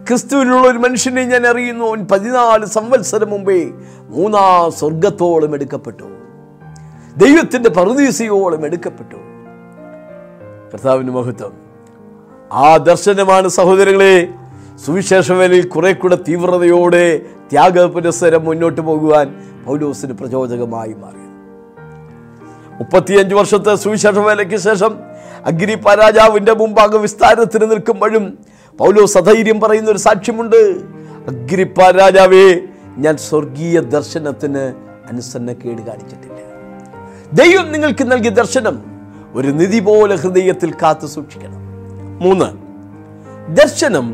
ക്രിസ്തുവിനുള്ള 0.10 0.68
ഒരു 0.68 0.78
മനുഷ്യനെ 0.78 1.24
ഞാൻ 1.24 1.48
അറിയുന്നു 1.48 1.86
അവൻ 1.86 2.02
പതിനാല് 2.12 2.66
സംവത്സരം 2.66 3.30
മുമ്പേ 3.30 3.60
മൂന്നാം 4.10 4.72
സ്വർഗത്തോളം 4.72 5.56
എടുക്കപ്പെട്ടു 5.56 6.08
ദൈവത്തിൻ്റെ 7.16 7.70
പറുദീസയോളം 7.70 8.66
എടുക്കപ്പെട്ടു 8.66 9.20
കർത്താവിൻ്റെ 10.72 11.14
മഹത്വം 11.14 11.54
ആ 12.58 12.78
ദർശനമാണ് 12.78 13.48
സഹോദരങ്ങളെ 13.50 14.16
സുവിശേഷവേലയിൽ 14.86 15.68
കുറെ 15.68 15.92
കൂടെ 15.94 16.16
തീവ്രതയോടെ 16.28 17.06
ത്യാഗ 17.52 17.86
പുരസ്സരം 17.86 18.46
മുന്നോട്ട് 18.46 18.82
പോകുവാൻ 18.82 19.28
പൗലോസിന് 19.66 20.14
പ്രചോദകമായി 20.14 20.94
മാറി 20.94 21.26
മുപ്പത്തിയഞ്ച് 22.78 23.36
വർഷത്തെ 23.36 23.74
സുവിശേഷ 23.76 24.18
വേലയ്ക്ക് 24.20 24.58
ശേഷം 24.58 24.94
അഗ്രിപ 25.46 25.94
രാജാവിൻ്റെ 25.94 26.54
മുമ്പാകെ 26.54 26.98
വിസ്താരത്തിന് 26.98 27.66
നിൽക്കുമ്പോഴും 27.72 28.26
പൗലോ 28.80 29.04
സധൈര്യം 29.06 29.58
പറയുന്ന 29.60 29.90
ഒരു 29.92 29.98
സാക്ഷ്യമുണ്ട് 29.98 30.60
അഗ്രിപ്പ 31.28 31.90
രാജാവേ 31.92 32.46
ഞാൻ 32.98 33.16
സ്വർഗീയ 33.18 33.80
ദർശനത്തിന് 33.90 34.64
അനുസരണക്കേട് 35.10 35.82
കാണിച്ചിട്ടില്ല 35.82 36.38
ദൈവം 37.34 37.68
നിങ്ങൾക്ക് 37.72 38.04
നൽകിയ 38.04 38.32
ദർശനം 38.32 38.76
ഒരു 39.36 39.50
നിധി 39.52 39.80
പോലെ 39.80 40.16
ഹൃദയത്തിൽ 40.16 40.72
കാത്തു 40.82 41.08
സൂക്ഷിക്കണം 41.08 41.60
മൂന്ന് 42.20 42.48
ദർശനം 43.54 44.08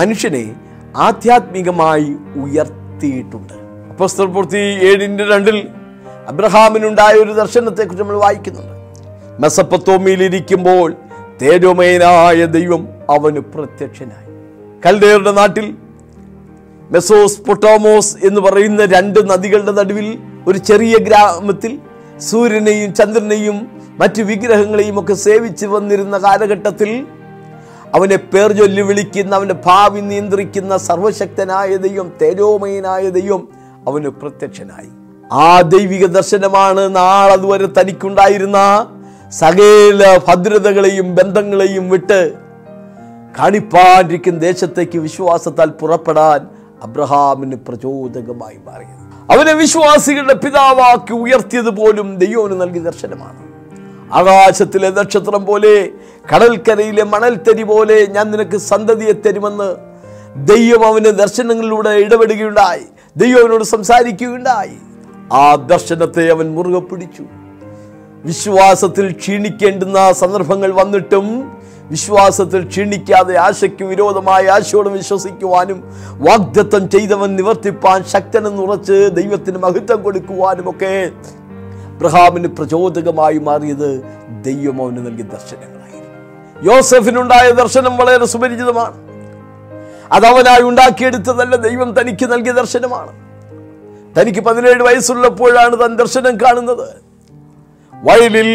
മനുഷ്യനെ 0.00 0.44
ആധ്യാത്മികമായി 0.96 2.08
ഉയർത്തിയിട്ടുണ്ട് 2.36 3.54
അപ്പസ്തർപൂർത്തി 3.90 4.62
ഏഴിൻ്റെ 4.88 5.24
രണ്ടിൽ 5.24 5.58
അബ്രഹാമിനുണ്ടായ 6.28 7.14
ഒരു 7.14 7.32
ദർശനത്തെക്കുറിച്ച് 7.32 8.02
നമ്മൾ 8.02 8.18
വായിക്കുന്നുണ്ട് 8.18 8.70
മെസപ്പത്തോമിയിലിരിക്കുമ്പോൾ 9.38 10.88
തേജോമയനായ 11.40 12.44
ദൈവം 12.46 12.82
അവന് 13.10 13.40
പ്രത്യക്ഷനായി 13.52 14.28
കൽദേവരുടെ 14.82 15.32
നാട്ടിൽ 15.32 15.66
മെസോസ് 16.90 17.40
പൊട്ടോമോസ് 17.40 18.12
എന്ന് 18.24 18.40
പറയുന്ന 18.40 18.84
രണ്ട് 18.86 19.18
നദികളുടെ 19.30 19.72
നടുവിൽ 19.72 20.08
ഒരു 20.46 20.58
ചെറിയ 20.68 20.94
ഗ്രാമത്തിൽ 20.98 21.72
സൂര്യനെയും 22.20 22.90
ചന്ദ്രനെയും 22.94 23.58
മറ്റു 24.00 24.22
വിഗ്രഹങ്ങളെയും 24.22 24.96
ഒക്കെ 24.98 25.14
സേവിച്ച് 25.22 25.66
വന്നിരുന്ന 25.66 26.16
കാലഘട്ടത്തിൽ 26.18 26.90
അവനെ 27.94 28.16
പേർ 28.32 28.50
ചൊല്ലി 28.52 28.82
വിളിക്കുന്ന 28.82 29.32
അവൻ്റെ 29.34 29.56
ഭാവി 29.66 30.00
നിയന്ത്രിക്കുന്ന 30.00 30.76
സർവശക്തനായ 30.86 31.70
ദൈവം 31.76 32.08
തേജോമയനായ 32.22 33.04
ദൈവം 33.10 33.42
അവന് 33.88 34.10
പ്രത്യക്ഷനായി 34.20 34.90
ആ 35.40 35.48
ദൈവിക 35.68 36.06
ദർശനമാണ് 36.10 36.82
നാളതുവരെ 36.96 37.68
തനിക്കുണ്ടായിരുന്ന 37.78 38.58
സകല 39.32 40.00
ഭദ്രതകളെയും 40.26 41.06
ബന്ധങ്ങളെയും 41.14 41.84
വിട്ട് 41.90 42.20
കാണിപ്പാനിരിക്കുന്ന 43.38 44.40
ദേശത്തേക്ക് 44.40 44.98
വിശ്വാസത്താൽ 44.98 45.68
പുറപ്പെടാൻ 45.72 46.40
അബ്രഹാമിന് 46.82 47.56
പ്രചോദകമായി 47.66 48.58
മാറി 48.66 48.86
അവനെ 49.30 49.52
വിശ്വാസികളുടെ 49.54 50.34
പിതാവാക്കി 50.34 51.14
ഉയർത്തിയത് 51.14 51.70
പോലും 51.70 52.08
ദൈവന് 52.18 52.56
നൽകി 52.60 52.80
ദർശനമാണ് 52.80 53.40
ആകാശത്തിലെ 54.14 54.88
നക്ഷത്രം 54.90 55.42
പോലെ 55.44 55.74
കടൽക്കരയിലെ 56.32 57.04
മണൽത്തരി 57.04 57.62
പോലെ 57.62 57.98
ഞാൻ 58.06 58.26
നിനക്ക് 58.30 58.58
സന്തതിയെ 58.62 59.14
തരുമെന്ന് 59.18 59.68
ദൈവം 60.50 60.82
അവന് 60.86 61.12
ദർശനങ്ങളിലൂടെ 61.18 61.92
ഇടപെടുകയുണ്ടായി 61.98 62.84
ദൈവം 63.16 63.40
അവനോട് 63.40 63.64
സംസാരിക്കുകയുണ്ടായി 63.66 64.76
ആ 65.34 65.46
ദർശനത്തെ 65.66 66.24
അവൻ 66.30 66.46
മുറുകെ 66.54 66.82
പിടിച്ചു 66.82 67.24
വിശ്വാസത്തിൽ 68.24 69.06
ക്ഷീണിക്കേണ്ടുന്ന 69.12 69.98
സന്ദർഭങ്ങൾ 70.12 70.70
വന്നിട്ടും 70.72 71.26
വിശ്വാസത്തിൽ 71.90 72.60
ക്ഷീണിക്കാതെ 72.64 73.34
ആശയ്ക്ക് 73.36 73.84
വിരോധമായ 73.84 74.42
ആശയോട് 74.48 74.88
വിശ്വസിക്കുവാനും 74.88 75.78
വാഗ്ദത്തം 76.18 76.82
ചെയ്തവൻ 76.88 77.30
നിവർത്തിപ്പാൻ 77.36 78.00
ഉറച്ച് 78.58 78.98
ദൈവത്തിന് 79.10 79.58
മഹത്വം 79.58 80.00
കൊടുക്കുവാനുമൊക്കെ 80.02 80.92
ബ്രഹാമിന് 81.98 82.48
പ്രചോദകമായി 82.48 83.38
മാറിയത് 83.38 83.90
ദൈവം 84.42 84.78
അവന് 84.82 85.00
നൽകിയ 85.06 85.26
ദർശനങ്ങളായിരുന്നു 85.30 86.08
യോസഫിനുണ്ടായ 86.70 87.48
ദർശനം 87.52 87.94
വളരെ 87.96 88.26
സുപരിചിതമാണ് 88.26 88.98
അതവനായി 90.12 90.62
ഉണ്ടാക്കിയെടുത്തതല്ല 90.62 91.56
ദൈവം 91.56 91.90
തനിക്ക് 92.00 92.26
നൽകിയ 92.32 92.52
ദർശനമാണ് 92.52 93.12
തനിക്ക് 94.18 94.40
പതിനേഴ് 94.40 94.82
വയസ്സുള്ളപ്പോഴാണ് 94.82 95.74
താൻ 95.80 95.92
ദർശനം 95.96 96.34
കാണുന്നത് 96.40 96.88
വയലിൽ 98.02 98.48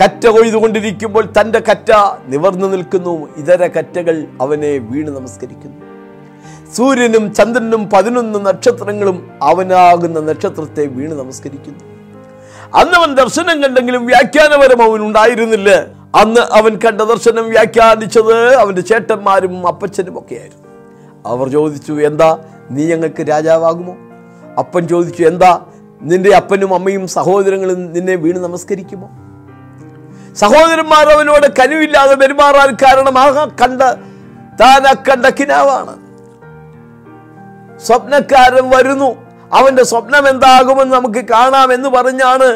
കറ്റ 0.02 0.22
കൊയ്തുകൊണ്ടിരിക്കുമ്പോൾ 0.26 1.24
തൻ്റെ 1.38 1.60
കറ്റ 1.60 1.90
നിവർന്നു 2.26 2.66
നിൽക്കുന്നു 2.66 3.12
ഇതര 3.36 3.66
കറ്റകൾ 3.66 4.16
അവനെ 4.40 4.72
വീണ് 4.78 5.10
നമസ്കരിക്കുന്നു 5.10 5.78
സൂര്യനും 6.74 7.24
ചന്ദ്രനും 7.34 7.82
പതിനൊന്ന് 7.92 8.38
നക്ഷത്രങ്ങളും 8.46 9.18
അവനാകുന്ന 9.42 10.20
നക്ഷത്രത്തെ 10.20 10.84
വീണ് 10.86 11.14
നമസ്കരിക്കുന്നു 11.14 11.84
അന്ന് 12.74 12.96
അവൻ 12.96 13.10
ദർശനം 13.14 13.56
കണ്ടെങ്കിലും 13.62 14.02
വ്യാഖ്യാനപരം 14.06 14.80
അവൻ 14.82 15.00
ഉണ്ടായിരുന്നില്ല 15.02 15.70
അന്ന് 16.14 16.42
അവൻ 16.52 16.72
കണ്ട 16.76 17.00
ദർശനം 17.02 17.46
വ്യാഖ്യാനിച്ചത് 17.50 18.36
അവൻ്റെ 18.54 18.82
ചേട്ടന്മാരും 18.82 19.54
അപ്പച്ചനും 19.68 20.18
ഒക്കെയായിരുന്നു 20.18 20.64
അവർ 21.24 21.46
ചോദിച്ചു 21.48 21.92
എന്താ 22.00 22.30
നീ 22.70 22.84
ഞങ്ങൾക്ക് 22.86 23.22
രാജാവാകുമോ 23.22 23.94
അപ്പൻ 24.58 24.82
ചോദിച്ചു 24.88 25.22
എന്താ 25.22 25.52
നിന്റെ 26.00 26.30
അപ്പനും 26.34 26.72
അമ്മയും 26.74 27.04
സഹോദരങ്ങളും 27.08 27.78
നിന്നെ 27.92 28.14
വീണ് 28.16 28.40
നമസ്കരിക്കുമോ 28.44 29.08
സഹോദരന്മാർ 30.36 31.06
അവനോട് 31.12 31.46
കനുവില്ലാതെ 31.58 32.14
പെരുമാറാൻ 32.16 32.70
കാരണം 32.82 33.16
ആ 33.18 33.26
കണ്ട 33.60 33.82
താൻ 34.60 34.82
അക്കണ്ട 34.86 35.26
കിനാവാണ് 35.38 35.94
സ്വപ്നക്കാരൻ 37.86 38.66
വരുന്നു 38.70 39.08
അവന്റെ 39.52 39.84
സ്വപ്നം 39.84 40.24
എന്താകുമെന്ന് 40.28 40.94
നമുക്ക് 40.96 41.22
എന്ന് 41.74 41.88
പറഞ്ഞാണ് 41.88 42.48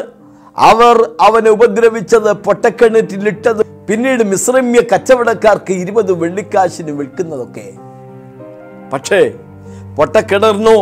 അവർ 0.63 0.95
അവനെ 1.21 1.49
ഉപദ്രവിച്ചത് 1.49 2.31
പൊട്ടക്കിണറ്റിലിട്ടത് 2.45 3.61
പിന്നീട് 3.87 4.23
മിശ്രമ്യ 4.23 4.81
കച്ചവടക്കാർക്ക് 4.91 5.73
ഇരുപത് 5.73 6.11
വെള്ളിക്കാശിന് 6.13 6.91
വിൽക്കുന്നതൊക്കെ 6.91 7.67
പക്ഷേ 8.93 9.21
പൊട്ടക്കിണറിനോ 9.97 10.77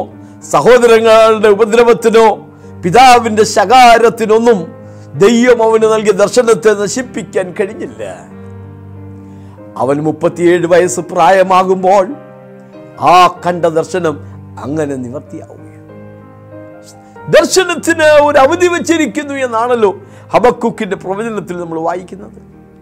സഹോദരങ്ങളുടെ 0.51 1.49
ഉപദ്രവത്തിനോ 1.55 2.27
പിതാവിൻ്റെ 2.83 3.43
ശകാരത്തിനൊന്നും 3.49 4.59
ദൈവം 5.15 5.59
അവന് 5.63 5.87
നൽകിയ 5.93 6.13
ദർശനത്തെ 6.15 6.71
നശിപ്പിക്കാൻ 6.81 7.47
കഴിഞ്ഞില്ല 7.59 8.03
അവൻ 9.77 9.97
മുപ്പത്തിയേഴ് 9.99 10.67
വയസ്സ് 10.67 11.01
പ്രായമാകുമ്പോൾ 11.11 12.05
ആ 13.09 13.15
കണ്ട 13.45 13.65
ദർശനം 13.77 14.15
അങ്ങനെ 14.57 14.95
നിവർത്തിയാവുകയാണ് 14.95 15.65
ദർശനത്തിന് 17.29 18.07
ഒരു 18.21 18.37
അവധി 18.39 18.67
വച്ചിരിക്കുന്നു 18.67 19.35
എന്നാണല്ലോ 19.39 19.91
ഹബക്കുക്കിന്റെ 20.33 20.97
പ്രവചനത്തിൽ 20.97 21.57
നമ്മൾ 21.59 21.79
വായിക്കുന്നത് 21.81 22.39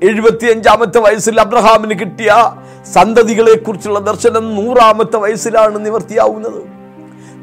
എഴുപത്തിയഞ്ചാമത്തെ 0.02 1.00
വയസ്സിൽ 1.00 1.38
അബ്രഹാമിന് 1.40 1.96
കിട്ടിയ 2.00 2.32
സന്തതികളെക്കുറിച്ചുള്ള 2.94 4.00
ദർശനം 4.02 4.44
നൂറാമത്തെ 4.56 5.18
വയസ്സിലാണ് 5.18 5.78
നിവർത്തിയാവുന്നത് 5.86 6.60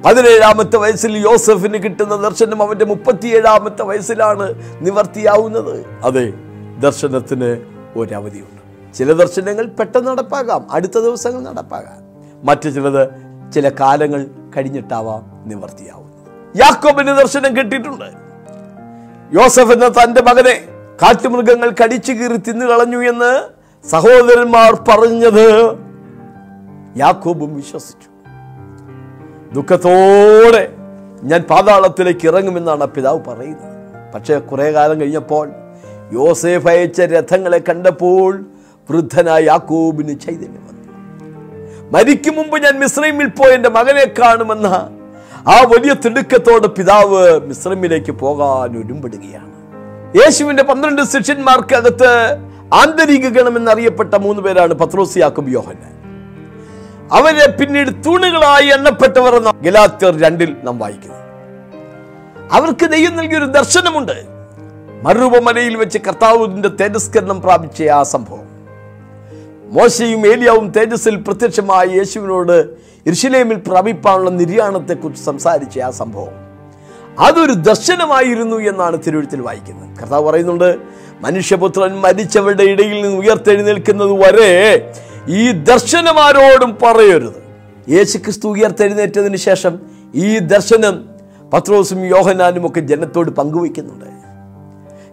പതിനേഴാമത്തെ 0.05 0.77
വയസ്സിൽ 0.79 1.12
യോസഫിന് 1.18 1.79
കിട്ടുന്ന 1.85 2.14
ദർശനം 2.16 2.62
അവൻ്റെ 2.62 2.85
മുപ്പത്തിയേഴാമത്തെ 2.85 3.85
വയസ്സിലാണ് 3.85 4.46
നിവർത്തിയാവുന്നത് 4.81 5.74
അതെ 6.05 6.27
ദർശനത്തിന് 6.81 7.50
ഒരവധിയുണ്ട് 7.96 8.61
ചില 8.94 9.12
ദർശനങ്ങൾ 9.12 9.66
പെട്ടെന്ന് 9.79 10.11
നടപ്പാകാം 10.11 10.62
അടുത്ത 10.70 10.96
ദിവസങ്ങൾ 10.98 11.40
നടപ്പാകാം 11.40 12.00
മറ്റു 12.42 12.68
ചിലത് 12.68 13.03
ചില 13.53 13.68
കാലങ്ങൾ 13.81 14.20
കഴിഞ്ഞിട്ടാവാം 14.57 15.22
നിവർത്തിയാവുന്നത് 15.46 16.12
യാക്കോബിന് 16.55 17.12
ദർശനം 17.16 17.53
കിട്ടിയിട്ടുണ്ട് 17.57 18.09
യോസഫ് 19.33 19.72
എന്ന 19.72 19.87
തൻ്റെ 19.98 20.20
മകനെ 20.22 20.55
കാട്ടുമൃഗങ്ങൾ 21.03 21.68
കടിച്ചു 21.81 22.12
കീറി 22.12 22.38
തിന്നു 22.38 22.66
കളഞ്ഞു 22.66 23.00
എന്ന് 23.03 23.33
സഹോദരന്മാർ 23.85 24.72
പറഞ്ഞത് 24.88 25.46
യാക്കോബും 26.96 27.50
വിശ്വസിച്ചു 27.57 28.09
ദുഃഖത്തോടെ 29.55 30.62
ഞാൻ 31.22 31.40
പാതാളത്തിലേക്ക് 31.50 32.24
ഇറങ്ങുമെന്നാണ് 32.27 32.87
പിതാവ് 32.94 33.20
പറയുന്നത് 33.29 33.70
പക്ഷേ 34.14 34.35
കുറേ 34.50 34.66
കാലം 34.72 34.96
കഴിഞ്ഞപ്പോൾ 35.00 35.46
യോസേഫ് 36.12 36.68
അയച്ച 36.68 37.07
രഥങ്ങളെ 37.12 37.61
കണ്ടപ്പോൾ 37.68 38.31
വൃദ്ധനായ 38.88 39.42
യാക്കോബിന് 39.44 40.14
ചൈതന്യം 40.24 40.62
വന്നു 40.62 40.83
മരിക്കും 41.92 42.35
മുമ്പ് 42.37 42.57
ഞാൻ 42.59 42.74
മിശ്രമിൽ 42.79 43.31
പോയി 43.38 43.55
എൻ്റെ 43.55 43.70
മകനെ 43.70 44.07
കാണുമെന്ന 44.18 44.68
ആ 45.48 45.57
വലിയ 45.72 45.92
തിടുക്കത്തോടെ 46.05 46.68
പിതാവ് 46.77 47.22
മിശ്രമിലേക്ക് 47.48 48.12
പോകാൻ 48.22 48.77
ഒരുമ്പെടുകയാണ് 48.83 49.50
യേശുവിൻ്റെ 50.14 50.64
പന്ത്രണ്ട് 50.64 51.03
ശിഷ്യന്മാർക്കകത്ത് 51.07 52.12
ആന്തരിക 52.74 53.29
ഗണമെന്നറിയപ്പെട്ട 53.31 54.14
മൂന്ന് 54.27 54.42
പേരാണ് 54.42 54.74
പത്രോസിയാക്കും 54.74 55.48
യോഹന്നാൻ 55.50 55.92
അവരെ 57.12 57.46
പിന്നീട് 57.53 58.05
തൂണുകളായി 58.07 58.66
എണ്ണപ്പെട്ടവർ 58.66 59.35
എന്ന 59.35 59.50
ഗലാത്യർ 59.62 60.20
രണ്ടിൽ 60.20 60.57
നാം 60.64 60.79
വായിക്കുന്നു 60.79 61.20
അവർക്ക് 62.53 62.87
ദൈവം 62.87 63.16
നൽകിയൊരു 63.16 63.44
ദർശനമുണ്ട് 63.44 64.16
മറുപമലയിൽ 65.03 65.77
വെച്ച് 65.77 65.98
കർത്താവിന്റെ 65.98 66.68
തേജസ്കരണം 66.68 67.40
പ്രാപിച്ച 67.40 67.88
ആ 67.88 68.03
സംഭവം 68.03 68.40
മോശയും 69.72 70.27
ഏലിയാവും 70.27 70.70
തേജസ്സിൽ 70.70 71.16
പ്രത്യക്ഷമായ 71.16 71.87
യേശുവിനോട് 71.90 72.57
ഇർഷിലേമിൽ 73.07 73.57
പ്രാപിപ്പാനുള്ള 73.57 74.31
നിര്യാണത്തെക്കുറിച്ച് 74.31 75.24
സംസാരിച്ച 75.24 75.79
ആ 75.79 75.90
സംഭവം 75.90 76.33
അതൊരു 77.20 77.53
ദർശനമായിരുന്നു 77.53 78.57
എന്നാണ് 78.57 78.96
തിരുവഴുത്തിൽ 79.07 79.40
വായിക്കുന്നത് 79.40 80.03
കർത്താവ് 80.03 80.31
പറയുന്നുണ്ട് 80.31 80.77
മനുഷ്യപുത്രൻ 81.20 82.00
മരിച്ചവരുടെ 82.00 82.64
ഇടയിൽ 82.64 83.03
നിന്ന് 83.03 83.18
ഉയർത്തെഴുന്നേൽക്കുന്നത് 83.18 84.12
വരെ 84.12 84.50
ഈ 85.33 85.53
ദർശനമാരോടും 85.53 86.79
പറയരുത് 86.83 87.40
യേശു 87.88 88.18
ക്രിസ്തു 88.18 88.48
ഉയർത്തെഴുന്നേറ്റതിന് 88.48 89.37
ശേഷം 89.37 89.74
ഈ 90.14 90.38
ദർശനം 90.38 90.94
പത്രോസും 91.53 92.07
യോഹനാനും 92.07 92.66
ഒക്കെ 92.66 92.81
ജനത്തോട് 92.81 93.31
പങ്കുവയ്ക്കുന്നുണ്ട് 93.31 94.11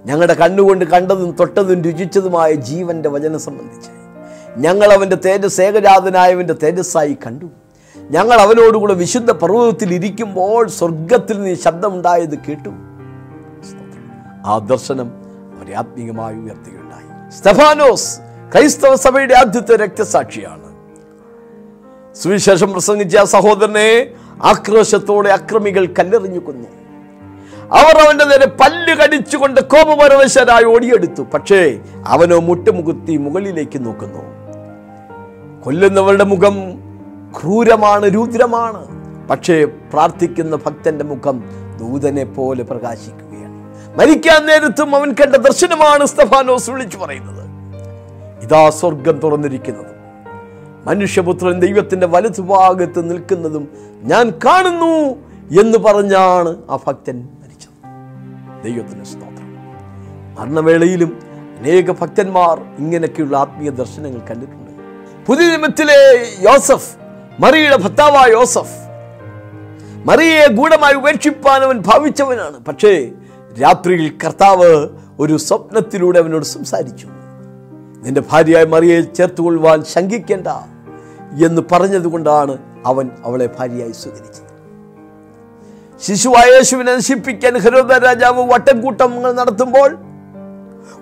ഞങ്ങളുടെ 0.05 0.33
കണ്ണുകൊണ്ട് 0.33 0.85
കണ്ടതും 0.85 1.31
തൊട്ടതും 1.31 1.81
രുചിച്ചതുമായ 1.81 2.53
ജീവൻ്റെ 2.53 3.09
വചനം 3.09 3.39
സംബന്ധിച്ച് 3.39 3.91
ഞങ്ങൾ 4.57 4.93
അവൻ്റെ 4.93 5.15
തേജസ് 5.15 5.61
ഏകജാതനായവൻ്റെ 5.61 6.53
തേജസ്സായി 6.53 7.17
കണ്ടു 7.25 7.47
ഞങ്ങൾ 7.95 8.37
അവനോടുകൂടെ 8.41 8.93
വിശുദ്ധ 8.93 9.31
പർവ്വതത്തിൽ 9.31 9.93
ഇരിക്കുമ്പോൾ 9.93 10.67
സ്വർഗത്തിൽ 10.69 11.37
നിന്ന് 11.37 11.55
ശബ്ദമുണ്ടായത് 11.55 12.35
കേട്ടു 12.47 12.71
ആ 14.45 14.57
ദർശനം 14.57 15.09
അവരെ 15.55 15.73
ആത്മീകമായി 15.73 16.35
ഉയർത്തുകയുണ്ടായി 16.35 17.07
സ്തഫാനോസ് 17.37 18.30
ക്രൈസ്തവ 18.51 18.93
സഭയുടെ 18.95 19.33
ആദ്യത്തെ 19.33 19.75
രക്തസാക്ഷിയാണ് 19.75 20.67
സുവിശേഷം 22.15 22.69
പ്രസംഗിച്ച 22.71 23.23
സഹോദരനെ 23.31 23.89
ആക്രോശത്തോടെ 24.43 25.29
അക്രമികൾ 25.29 25.83
കല്ലെറിഞ്ഞു 25.99 26.39
കൊന്നു 26.39 26.69
അവർ 27.71 27.95
അവൻ്റെ 28.01 28.25
നേരെ 28.25 28.47
പല്ല് 28.61 28.93
കടിച്ചുകൊണ്ട് 28.95 29.59
കോപപരവശരായി 29.63 30.65
ഓടിയെടുത്തു 30.65 31.23
പക്ഷേ 31.33 31.59
അവനോ 32.05 32.37
മുട്ടുമുകുത്തി 32.39 33.13
മുകളിലേക്ക് 33.17 33.79
നോക്കുന്നു 33.85 34.23
കൊല്ലുന്നവരുടെ 35.63 36.25
മുഖം 36.25 36.55
ക്രൂരമാണ് 37.37 38.05
രൂദ്രമാണ് 38.07 38.81
പക്ഷേ 39.29 39.57
പ്രാർത്ഥിക്കുന്ന 39.93 40.55
ഭക്തന്റെ 40.65 41.05
മുഖം 41.05 41.37
ദൂതനെ 41.77 42.25
പോലെ 42.31 42.63
പ്രകാശിക്കുകയാണ് 42.63 43.57
മരിക്കാൻ 43.97 44.41
നേരത്തും 44.45 44.95
അവൻ 44.95 45.09
കണ്ട 45.13 45.35
ദർശനമാണ് 45.41 46.05
സ്തഫാനോസ് 46.05 46.69
വിളിച്ചു 46.69 46.97
പറയുന്നത് 46.97 47.40
ഇതാ 48.51 48.63
സ്വർഗം 48.69 49.17
തുറന്നിരിക്കുന്നത് 49.19 49.91
മനുഷ്യപുത്രൻ 50.85 51.57
ദൈവത്തിൻ്റെ 51.59 52.07
വലതുഭാഗത്ത് 52.07 53.01
നിൽക്കുന്നതും 53.09 53.65
ഞാൻ 54.03 54.25
കാണുന്നു 54.45 54.89
എന്ന് 55.61 55.77
പറഞ്ഞാണ് 55.77 56.51
ആ 56.69 56.77
ഭക്തൻ 56.87 57.17
മരിച്ചത് 57.41 57.77
ദൈവത്തിൻ്റെ 58.63 59.05
സ്തോത്രം 59.05 59.47
മരണവേളയിലും 60.37 61.11
അനേക 61.59 61.91
ഭക്തന്മാർ 61.91 62.57
ഇങ്ങനെയൊക്കെയുള്ള 62.79 63.37
ആത്മീയ 63.37 63.71
ദർശനങ്ങൾ 63.71 64.21
കണ്ടിട്ടുണ്ട് 64.29 64.73
പുതിയത്തിലെ 65.27 65.99
യോസഫ് 66.41 66.91
മറിയുടെ 67.39 67.77
ഭർത്താവായ 67.77 68.27
യോസഫ് 68.33 68.77
മറിയെ 70.05 70.43
ഗൂഢമായി 70.53 70.95
ഉപേക്ഷിപ്പാൻ 70.95 71.61
അവൻ 71.63 71.79
ഭാവിച്ചവനാണ് 71.81 72.59
പക്ഷേ 72.67 72.93
രാത്രിയിൽ 73.61 74.05
കർത്താവ് 74.25 74.71
ഒരു 75.19 75.37
സ്വപ്നത്തിലൂടെ 75.39 76.19
അവനോട് 76.19 76.47
സംസാരിച്ചു 76.49 77.07
നിന്റെ 78.01 78.21
ഭാര്യയായ 78.31 78.65
മറിയയിൽ 78.65 79.05
ചേർത്തുകൊള്ളുവാൻ 79.13 79.79
ശങ്കിക്കേണ്ട 79.85 80.47
എന്ന് 81.45 81.61
പറഞ്ഞതുകൊണ്ടാണ് 81.71 82.53
അവൻ 82.85 83.05
അവളെ 83.25 83.47
ഭാര്യയായി 83.57 83.93
സ്വീകരിച്ചത് 83.93 84.47
ശിശുവായ 86.01 86.47
യേശുവിനെ 86.53 86.91
നശിപ്പിക്കാൻ 86.93 87.55
ഹരോദ 87.59 87.93
രാജാവ് 88.03 88.43
വട്ടക്കൂട്ടങ്ങൾ 88.43 89.31
നടത്തുമ്പോൾ 89.31 89.89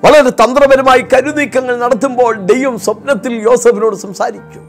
വളരെ 0.04 0.32
തന്ത്രപരമായി 0.42 1.04
കരുനീക്കങ്ങൾ 1.14 1.76
നടത്തുമ്പോൾ 1.78 2.34
ദൈവം 2.46 2.76
സ്വപ്നത്തിൽ 2.80 3.34
യോസഫിനോട് 3.42 3.96
സംസാരിച്ചു 3.96 4.62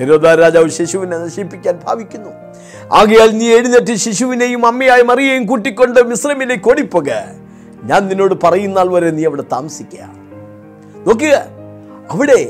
ഹെരോദ 0.00 0.34
രാജാവ് 0.34 0.70
ശിശുവിനെ 0.70 1.18
നശിപ്പിക്കാൻ 1.18 1.76
ഭാവിക്കുന്നു 1.86 2.32
ആകയാൽ 2.92 3.30
നീ 3.30 3.46
എഴുന്നേറ്റ് 3.54 3.94
ശിശുവിനെയും 3.96 4.62
അമ്മയായ 4.66 5.02
മറിയെയും 5.02 5.44
കൂട്ടിക്കൊണ്ട് 5.46 6.00
മിശ്രമിലേക്ക് 6.02 6.64
കൊടിപ്പുക 6.64 7.10
ഞാൻ 7.82 8.02
നിന്നോട് 8.08 8.34
പറയുന്ന 8.44 8.82
വരെ 8.88 9.10
നീ 9.10 9.24
അവിടെ 9.24 9.44
താമസിക്കുക 9.52 10.04
നോക്കുക 11.06 11.34
അവിടെ 12.10 12.40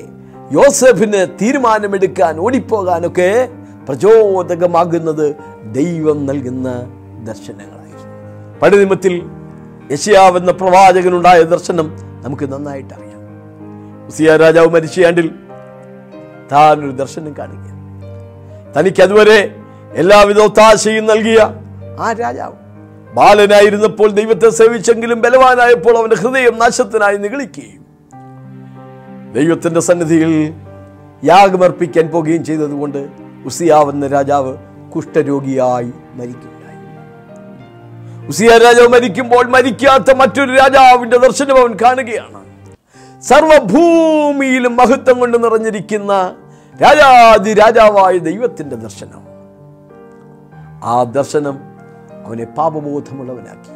യോസഫിന് 0.53 1.21
തീരുമാനമെടുക്കാൻ 1.42 2.40
ഓടിപ്പോകാനൊക്കെ 2.40 3.31
പ്രചോദകമാകുന്നത് 3.88 5.27
ദൈവം 5.73 6.27
നൽകുന്ന 6.27 6.69
ദർശനങ്ങളായിരുന്നു 7.25 7.83
പടുനിമത്തിൽ 8.62 9.14
യശയാവെന്ന 9.92 10.53
പ്രവാചകനുണ്ടായ 10.53 11.42
ദർശനം 11.42 11.88
നമുക്ക് 12.25 12.53
നന്നായിട്ട് 12.53 12.95
അറിയാം 12.95 13.23
ഉസിയ 14.07 14.37
രാജാവ് 14.37 14.71
മരിച്ചയാണ്ടിൽ 14.71 15.29
താൻ 16.53 16.79
ഒരു 16.79 16.92
ദർശനം 16.92 17.33
കാണുക 17.38 17.64
തനിക്ക് 18.77 19.40
എല്ലാവിധ 19.92 20.38
ഒത്താശയും 20.38 21.07
നൽകിയ 21.07 21.40
ആ 22.01 22.12
രാജാവ് 22.12 22.57
ബാലനായിരുന്നപ്പോൾ 23.14 24.11
ദൈവത്തെ 24.11 24.49
സേവിച്ചെങ്കിലും 24.51 25.21
ബലവാനായപ്പോൾ 25.21 25.99
അവൻ്റെ 25.99 26.16
ഹൃദയം 26.16 26.59
നാശത്തിനായി 26.59 27.16
നികളിക്കുകയും 27.16 27.83
ദൈവത്തിൻ്റെ 29.37 29.81
സന്നിധിയിൽ 29.81 30.33
യാഗമർപ്പിക്കാൻ 31.23 32.07
പോകുകയും 32.09 32.42
ചെയ്തതുകൊണ്ട് 32.45 33.01
ഉസിയാവുന്ന 33.45 34.07
രാജാവ് 34.07 34.53
കുഷ്ഠരോഗിയായി 34.95 35.90
മരിക്കുകയായി 36.14 36.53
ഉസിയ 38.29 38.53
രാജാവ് 38.59 38.88
മരിക്കുമ്പോൾ 38.88 39.45
മരിക്കാത്ത 39.47 40.16
മറ്റൊരു 40.16 40.53
രാജാവിൻ്റെ 40.55 41.19
ദർശനം 41.19 41.59
അവൻ 41.61 41.75
കാണുകയാണ് 41.83 42.40
സർവഭൂമിയിലും 43.23 44.75
മഹത്വം 44.77 45.16
കൊണ്ട് 45.19 45.37
നിറഞ്ഞിരിക്കുന്ന 45.45 46.12
രാജാതി 46.75 47.53
രാജാവായ 47.53 48.14
ദൈവത്തിൻ്റെ 48.19 48.77
ദർശനം 48.77 49.23
ആ 50.85 50.97
ദർശനം 51.12 51.57
അവനെ 52.27 52.47
പാപബോധമുള്ളവനാക്കി 52.57 53.73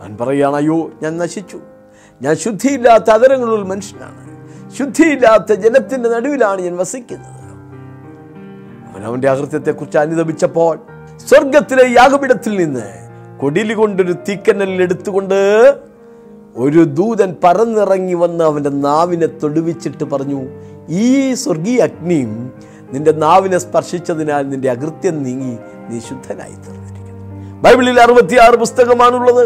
അവൻ 0.00 0.12
പറയുകയാണ് 0.16 0.56
അയ്യോ 0.56 0.78
ഞാൻ 1.02 1.12
നശിച്ചു 1.16 1.58
ഞാൻ 2.20 2.34
ശുദ്ധിയില്ലാത്ത 2.36 3.08
അതരങ്ങളിൽ 3.10 3.64
മനുഷ്യനാണ് 3.64 4.25
ശുദ്ധിയില്ലാത്ത 4.76 5.52
ജലത്തിൻ്റെ 5.62 6.08
നടുവിലാണ് 6.08 6.60
ഞാൻ 6.62 6.76
വസിക്കുന്നത് 6.78 7.32
അവൻ 8.86 9.02
അവൻ്റെ 9.08 9.28
അകൃത്യത്തെക്കുറിച്ച് 9.28 9.98
അനുദപിച്ചപ്പോൾ 9.98 10.74
സ്വർഗത്തിലെ 11.26 11.84
യാഗപിടത്തിൽ 11.92 12.54
നിന്ന് 12.56 12.86
കൊടിലി 13.40 13.74
കൊണ്ടൊരു 13.74 14.14
തീക്കനലിൽ 14.28 14.80
എടുത്തുകൊണ്ട് 14.82 15.38
ഒരു 16.56 16.82
ദൂതൻ 16.98 17.30
പറന്നിറങ്ങി 17.44 18.14
വന്ന് 18.14 18.42
അവൻ്റെ 18.44 18.72
നാവിനെ 18.84 19.28
തൊടുവിച്ചിട്ട് 19.42 20.04
പറഞ്ഞു 20.04 20.40
ഈ 21.00 21.08
സ്വർഗീയ 21.34 21.78
അഗ്നിയും 21.82 22.32
നിന്റെ 22.92 23.12
നാവിനെ 23.24 23.58
സ്പർശിച്ചതിനാൽ 23.58 24.44
നിന്റെ 24.48 24.68
അകൃത്യം 24.70 25.16
നീങ്ങി 25.22 25.54
നീ 25.88 25.98
ശുദ്ധനായി 26.00 26.56
തീർന്നിരിക്കുന്നു 26.56 27.14
ബൈബിളിൽ 27.64 27.98
അറുപത്തിയാറ് 28.00 28.56
പുസ്തകമാണുള്ളത് 28.56 29.44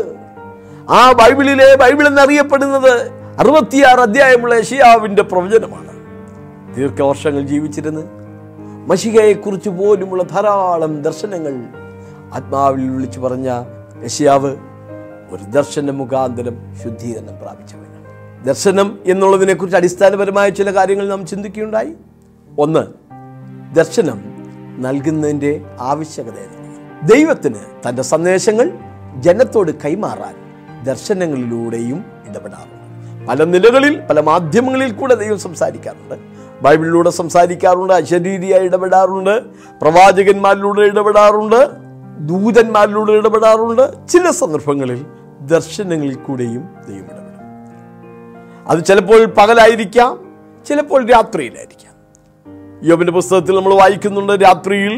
ആ 0.93 1.01
ബൈബിളിലെ 1.13 1.69
ബൈബിൾ 1.77 2.05
എന്നറിയപ്പെടുന്നത് 2.07 2.93
അറുപത്തിയാറ് 3.41 4.01
അധ്യായമുള്ള 4.01 4.55
ഷിയാവിൻ്റെ 4.61 5.23
പ്രവചനമാണ് 5.23 5.93
ദീർഘവർഷങ്ങൾ 6.75 7.43
ജീവിച്ചിരുന്ന് 7.43 8.03
മഷികയെക്കുറിച്ച് 8.87 9.71
പോലുമുള്ള 9.71 10.23
ധാരാളം 10.23 10.93
ദർശനങ്ങൾ 11.03 11.55
ആത്മാവിൽ 12.35 12.89
വിളിച്ചു 12.91 13.21
പറഞ്ഞ 13.21 13.49
യശിയാവ് 14.05 14.51
ഒരു 15.31 15.45
ദർശന 15.51 15.91
മുഖാന്തരം 15.91 16.57
ശുദ്ധീകരണം 16.83 17.37
പ്രാപിച്ചവനാണ് 17.43 17.99
ദർശനം 18.45 18.89
എന്നുള്ളതിനെക്കുറിച്ച് 19.07 19.77
അടിസ്ഥാനപരമായ 19.77 20.49
ചില 20.51 20.71
കാര്യങ്ങൾ 20.71 21.07
നാം 21.09 21.23
ചിന്തിക്കുകയുണ്ടായി 21.27 21.93
ഒന്ന് 22.59 22.85
ദർശനം 23.73 24.21
നൽകുന്നതിൻ്റെ 24.79 25.53
ആവശ്യകത 25.83 26.39
ദൈവത്തിന് 27.07 27.63
തൻ്റെ 27.87 28.05
സന്ദേശങ്ങൾ 28.05 28.67
ജനത്തോട് 29.21 29.73
കൈമാറാൻ 29.85 30.35
ദർശനങ്ങളിലൂടെയും 30.85 31.99
ഇടപെടാറുണ്ട് 32.27 32.80
പല 33.21 33.45
നിലകളിൽ 33.45 34.01
പല 34.11 34.21
മാധ്യമങ്ങളിൽ 34.21 34.93
കൂടെ 34.93 35.15
ദൈവം 35.15 35.39
സംസാരിക്കാറുണ്ട് 35.39 36.17
ബൈബിളിലൂടെ 36.63 37.11
സംസാരിക്കാറുണ്ട് 37.11 37.93
അശരീരിയായി 37.93 38.67
ഇടപെടാറുണ്ട് 38.67 39.35
പ്രവാചകന്മാരിലൂടെ 39.83 40.83
ഇടപെടാറുണ്ട് 40.83 41.61
ദൂതന്മാരിലൂടെ 42.21 43.13
ഇടപെടാറുണ്ട് 43.13 44.09
ചില 44.09 44.31
സന്ദർഭങ്ങളിൽ 44.31 45.01
ദർശനങ്ങളിൽ 45.41 46.15
കൂടെയും 46.15 46.63
ദൈവം 46.89 47.07
ഇടപെടും 47.07 47.27
അത് 48.69 48.85
ചിലപ്പോൾ 48.85 49.25
പകലായിരിക്കാം 49.39 50.19
ചിലപ്പോൾ 50.67 51.11
രാത്രിയിലായിരിക്കാം 51.11 51.95
യോബിൻ്റെ 52.83 53.13
പുസ്തകത്തിൽ 53.13 53.57
നമ്മൾ 53.57 53.75
വായിക്കുന്നുണ്ട് 53.75 54.45
രാത്രിയിൽ 54.45 54.95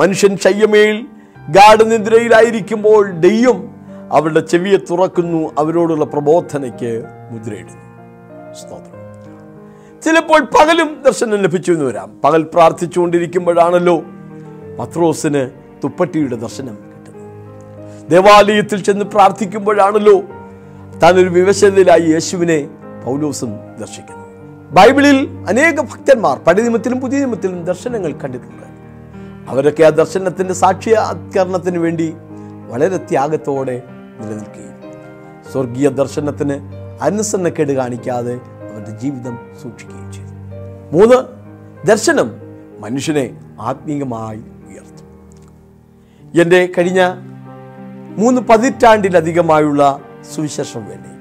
മനുഷ്യൻ 0.00 0.36
ശയ്യമേൽ 0.36 0.96
ഗാഠനിദ്രയിലായിരിക്കുമ്പോൾ 1.50 3.10
ദൈവം 3.20 3.58
അവരുടെ 4.12 4.40
ചെവിയെ 4.40 4.76
തുറക്കുന്നു 4.90 5.50
അവരോടുള്ള 5.58 6.04
പ്രബോധനയ്ക്ക് 6.04 6.92
മുദ്രയിടുന്നു 7.30 7.84
സ്തോത്രം 8.54 8.94
ചിലപ്പോൾ 10.02 10.40
പകലും 10.44 11.02
ദർശനം 11.02 11.42
ലഭിച്ചു 11.42 11.72
എന്ന് 11.72 11.84
വരാം 11.84 12.10
പകൽ 12.24 12.42
പ്രാർത്ഥിച്ചുകൊണ്ടിരിക്കുമ്പോഴാണല്ലോ 12.42 14.02
പത്രോസിന് 14.78 15.50
തുപ്പട്ടിയുടെ 15.84 16.36
ദർശനം 16.36 16.76
കിട്ടുന്നത് 16.84 18.10
ദേവാലയത്തിൽ 18.10 18.80
ചെന്ന് 18.82 19.04
പ്രാർത്ഥിക്കുമ്പോഴാണല്ലോ 19.04 20.16
താനൊരു 21.02 21.30
വിവശതയിലായി 21.30 22.02
യേശുവിനെ 22.02 22.68
പൗലോസും 23.04 23.50
ദർശിക്കുന്നു 23.78 24.24
ബൈബിളിൽ 24.72 25.18
അനേക 25.48 25.80
ഭക്തന്മാർ 25.80 26.38
പഴയ 26.38 26.68
പുതിയ 26.94 27.18
നിമത്തിലും 27.18 27.64
ദർശനങ്ങൾ 27.64 28.12
കണ്ടിട്ടുണ്ട് 28.12 28.66
അവരൊക്കെ 29.48 29.82
ആ 29.82 29.88
ദർശനത്തിൻ്റെ 29.88 30.54
സാക്ഷ്യവത്കരണത്തിന് 30.54 31.78
വേണ്ടി 31.78 32.14
വളരെ 32.68 32.96
ത്യാഗത്തോടെ 32.96 33.82
നിലനിൽക്കുകയും 34.20 34.74
സ്വർഗീയ 35.52 35.88
ദർശനത്തിന് 35.88 36.56
അനുസരണക്കേട് 37.00 37.72
കാണിക്കാതെ 37.72 38.34
അവരുടെ 38.68 38.92
ജീവിതം 38.98 39.34
സൂക്ഷിക്കുകയും 39.62 40.12
ചെയ്തു 40.12 40.32
മൂന്ന് 40.92 41.18
ദർശനം 41.84 42.28
മനുഷ്യനെ 42.80 43.26
ആത്മീയമായി 43.60 44.42
ഉയർത്തും 44.68 45.06
എൻ്റെ 46.34 46.60
കഴിഞ്ഞ 46.78 47.02
മൂന്ന് 48.18 48.40
പതിറ്റാണ്ടിലധികമായുള്ള 48.40 49.82
സുവിശേഷം 50.34 50.82
വേണ്ടി 50.84 51.12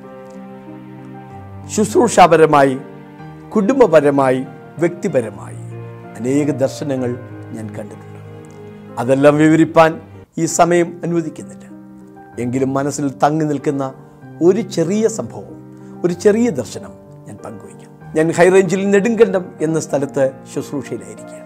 ശുശ്രൂഷാപരമായി 1.75 2.75
കുടുംബപരമായി 3.49 4.41
വ്യക്തിപരമായി 4.79 5.61
അനേക 6.17 6.51
ദർശനങ്ങൾ 6.57 7.11
ഞാൻ 7.53 7.65
കണ്ടിട്ടുണ്ട് 7.67 8.19
അതെല്ലാം 8.99 9.35
വിവരിപ്പാൻ 9.37 9.91
ഈ 10.37 10.45
സമയം 10.45 10.87
അനുവദിക്കുന്നില്ല 11.03 11.63
എങ്കിലും 12.41 12.73
മനസ്സിൽ 12.73 13.07
തങ്ങി 13.23 13.45
നിൽക്കുന്ന 13.45 13.83
ഒരു 14.41 14.61
ചെറിയ 14.61 15.07
സംഭവം 15.07 15.56
ഒരു 16.07 16.15
ചെറിയ 16.19 16.47
ദർശനം 16.51 16.91
ഞാൻ 17.27 17.37
പങ്കുവയ്ക്കാം 17.45 17.91
ഞാൻ 18.15 18.27
ഹൈറേഞ്ചിൽ 18.31 18.81
നെടുങ്കണ്ടം 18.91 19.45
എന്ന 19.61 19.79
സ്ഥലത്ത് 19.79 20.25
ശുശ്രൂഷയിലായിരിക്കുകയാണ് 20.53 21.45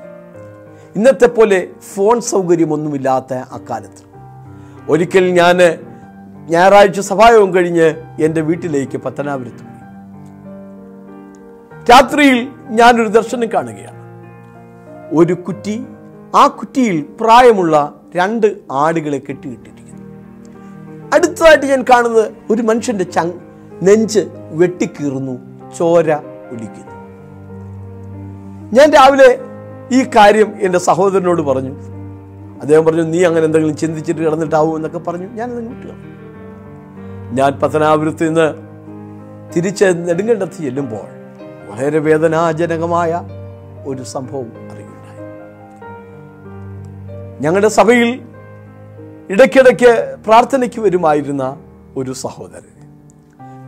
ഇന്നത്തെ 0.95 1.27
പോലെ 1.27 1.59
ഫോൺ 1.95 2.21
സൗകര്യമൊന്നുമില്ലാത്ത 2.21 3.33
അക്കാലത്ത് 3.51 4.03
ഒരിക്കൽ 4.89 5.25
ഞാൻ 5.33 5.57
ഞായറാഴ്ച 6.49 6.99
സഭായോഗം 6.99 7.49
കഴിഞ്ഞ് 7.55 7.87
എൻ്റെ 8.23 8.41
വീട്ടിലേക്ക് 8.41 8.97
പത്തനാപുരത്ത് 8.97 9.63
പോയി 9.63 9.79
രാത്രിയിൽ 11.91 12.39
ഞാനൊരു 12.71 13.09
ദർശനം 13.09 13.49
കാണുകയാണ് 13.53 13.99
ഒരു 15.13 15.33
കുറ്റി 15.41 15.75
ആ 16.35 16.47
കുറ്റിയിൽ 16.47 16.97
പ്രായമുള്ള 17.21 17.75
രണ്ട് 18.15 18.47
ആടുകളെ 18.71 19.19
കെട്ടിയിട്ടിരിക്കുന്നു 19.19 19.79
അടുത്തതായിട്ട് 21.13 21.65
ഞാൻ 21.65 21.85
കാണുന്നത് 21.89 22.25
ഒരു 22.49 22.61
മനുഷ്യൻ്റെ 22.61 23.03
ചങ് 23.03 23.37
നെഞ്ച് 23.81 24.21
വെട്ടിക്കീറുന്നു 24.51 25.35
ചോര 25.77 26.09
ഒലിക്കുന്നു 26.51 26.89
ഞാൻ 28.73 28.91
രാവിലെ 28.91 29.29
ഈ 29.91 30.01
കാര്യം 30.15 30.49
എൻ്റെ 30.59 30.79
സഹോദരനോട് 30.79 31.41
പറഞ്ഞു 31.41 31.73
അദ്ദേഹം 32.61 32.83
പറഞ്ഞു 32.85 33.03
നീ 33.03 33.23
അങ്ങനെ 33.23 33.45
എന്തെങ്കിലും 33.45 33.77
ചിന്തിച്ചിട്ട് 33.77 34.21
കിടന്നിട്ടാവൂ 34.21 34.75
എന്നൊക്കെ 34.75 34.99
പറഞ്ഞു 34.99 35.27
ഞാൻ 35.33 35.49
കിട്ടുക 35.69 35.93
ഞാൻ 37.33 37.59
പത്തനാപുരത്ത് 37.59 38.27
നിന്ന് 38.27 38.47
തിരിച്ച് 39.55 39.85
നെടുങ്കണ്ടത്ത് 39.85 40.57
ചെല്ലുമ്പോൾ 40.63 41.05
വളരെ 41.69 41.99
വേദനാജനകമായ 41.99 43.11
ഒരു 43.85 44.03
സംഭവം 44.05 44.49
അറിയുണ്ടായി 44.71 45.19
ഞങ്ങളുടെ 47.41 47.67
സഭയിൽ 47.69 48.09
ഇടയ്ക്കിടയ്ക്ക് 49.29 49.91
പ്രാർത്ഥനയ്ക്ക് 50.25 50.79
വരുമായിരുന്ന 50.79 51.43
ഒരു 51.95 52.11
സഹോദരൻ 52.11 52.80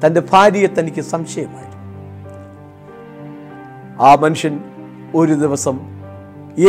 തൻ്റെ 0.04 0.22
ഭാര്യയെ 0.32 0.68
തനിക്ക് 0.68 1.04
സംശയമായി 1.04 1.70
ആ 4.02 4.12
മനുഷ്യൻ 4.16 4.56
ഒരു 5.16 5.34
ദിവസം 5.36 5.76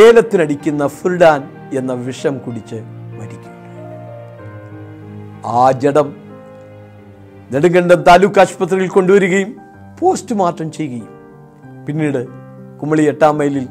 ഏലത്തിനടിക്കുന്ന 0.01 0.87
ഫുൽഡാൻ 0.87 1.41
എന്ന 1.73 1.93
വിഷം 2.01 2.35
കുടിച്ച് 2.39 2.79
മരിക്കും 3.13 3.51
ആ 5.55 5.65
ജഡം 5.81 6.09
നെടുങ്കണ്ടം 7.51 8.03
താലൂക്ക് 8.03 8.41
ആശുപത്രിയിൽ 8.41 8.89
കൊണ്ടുവരികയും 8.89 9.51
പോസ്റ്റ്മോർട്ടം 9.99 10.69
ചെയ്യുകയും 10.73 11.11
പിന്നീട് 11.87 12.23
കുമളി 12.81 13.03
എട്ടാം 13.03 13.39
മൈലിൽ 13.39 13.67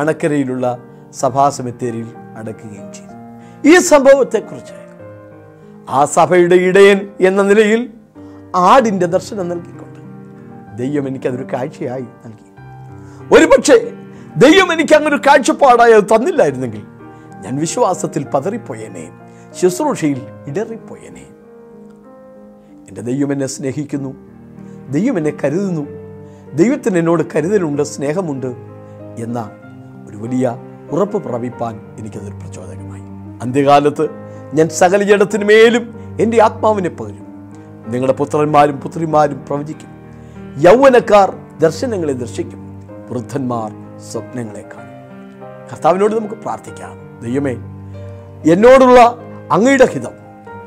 അണക്കരയിലുള്ള 0.00 0.66
സഭാസമിത്തേരിയിൽ 1.14 2.08
അടക്കുകയും 2.36 2.88
ചെയ്തു 2.92 3.10
ഈ 3.64 3.74
സംഭവത്തെക്കുറിച്ച് 3.88 4.76
ആ 5.88 6.00
സഭയുടെ 6.12 6.56
ഇടയൻ 6.62 6.98
എന്ന 7.20 7.42
നിലയിൽ 7.42 7.80
ആടിൻ്റെ 8.54 9.06
ദർശനം 9.06 9.48
നൽകിക്കൊണ്ട് 9.48 10.00
ദൈവം 10.76 11.08
എനിക്കതൊരു 11.08 11.46
കാഴ്ചയായി 11.52 12.06
നൽകി 12.26 12.48
ഒരു 13.34 13.44
പക്ഷേ 13.44 13.78
ദൈവം 14.36 14.72
എനിക്ക് 14.72 14.94
അങ്ങൊരു 14.94 15.16
കാഴ്ചപ്പാടായി 15.16 15.92
അത് 15.92 16.04
തന്നില്ലായിരുന്നെങ്കിൽ 16.04 16.82
ഞാൻ 17.44 17.58
വിശ്വാസത്തിൽ 17.58 18.24
പതറിപ്പോയനെ 18.24 19.12
ശുശ്രൂഷയിൽ 19.60 20.20
ഇടറിപ്പോയനെ 20.46 21.26
എൻ്റെ 22.88 23.00
ദൈവം 23.00 23.32
എന്നെ 23.32 23.46
സ്നേഹിക്കുന്നു 23.46 24.16
ദൈവം 24.90 25.18
എന്നെ 25.18 25.30
കരുതുന്നു 25.44 25.86
ദൈവത്തിന് 26.54 26.98
എന്നോട് 26.98 27.22
കരുതലുണ്ട് 27.36 27.82
സ്നേഹമുണ്ട് 27.82 28.50
എന്ന 29.22 29.50
ഒരു 30.08 30.16
വലിയ 30.16 30.58
ഉറപ്പ് 30.90 31.18
പ്രാപിപ്പാൻ 31.18 31.80
എനിക്കതൊരു 31.98 32.36
പ്രചോദനമായി 32.36 33.02
അന്ത്യകാലത്ത് 33.42 34.08
ഞാൻ 34.54 34.68
സകല 34.68 35.18
മേലും 35.44 35.94
എൻ്റെ 36.20 36.42
ആത്മാവിനെ 36.42 36.88
പകരും 36.88 37.31
നിങ്ങളുടെ 37.90 38.12
പുത്രന്മാരും 38.12 38.76
പുത്രിമാരും 38.76 39.38
പ്രവചിക്കും 39.48 39.90
യൗവനക്കാർ 40.58 41.28
ദർശനങ്ങളെ 41.60 42.12
ദർശിക്കും 42.12 42.60
വൃദ്ധന്മാർ 43.10 43.70
സ്വപ്നങ്ങളെ 44.10 44.62
കാണും 44.62 44.88
കർത്താവിനോട് 45.70 46.14
നമുക്ക് 46.14 46.34
പ്രാർത്ഥിക്കാം 46.34 46.94
ദൈവമേ 47.22 47.54
എന്നോടുള്ള 48.52 49.00
അങ്ങയുടെ 49.52 49.86
ഹിതം 49.86 50.14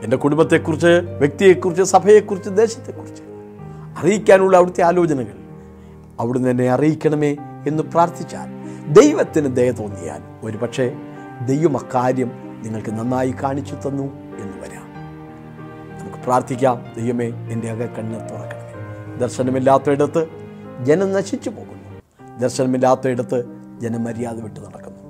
എൻ്റെ 0.04 0.18
കുടുംബത്തെക്കുറിച്ച് 0.18 0.92
വ്യക്തിയെക്കുറിച്ച് 1.18 1.84
സഭയെക്കുറിച്ച് 1.84 2.50
ദേശത്തെക്കുറിച്ച് 2.50 3.24
അറിയിക്കാനുള്ള 4.00 4.58
അവിടുത്തെ 4.58 4.84
ആലോചനകൾ 4.84 5.38
അവിടുന്ന് 6.20 6.50
എന്നെ 6.50 6.68
അറിയിക്കണമേ 6.70 7.32
എന്ന് 7.68 7.84
പ്രാർത്ഥിച്ചാൽ 7.84 8.50
ദൈവത്തിന് 8.94 9.56
ദയ 9.56 9.72
തോന്നിയാൽ 9.72 10.22
ഒരുപക്ഷെ 10.44 10.88
ദൈവം 11.42 11.78
അക്കാര്യം 11.78 12.32
നിങ്ങൾക്ക് 12.64 12.92
നന്നായി 12.92 13.32
കാണിച്ചു 13.32 13.76
തന്നു 13.76 14.06
എന്ന് 14.40 14.56
വരാം 14.64 14.85
പ്രാർത്ഥിക്കാം 16.26 16.78
ദൈവമേ 16.96 17.28
എൻ്റെ 17.52 17.68
അക 17.70 17.82
അകക്കണ്ണ് 17.82 18.20
തുറക്കണമേ 18.30 18.74
ദർശനമില്ലാത്തയിടത്ത് 19.20 20.22
ജനം 20.84 21.10
നശിച്ചു 21.12 21.50
പോകുന്നു 21.50 21.74
ദർശനമില്ലാത്തയിടത്ത് 22.40 23.40
ജനം 23.82 24.04
മര്യാദ 24.04 24.38
വിട്ട് 24.42 24.60
നടക്കുന്നു 24.60 25.02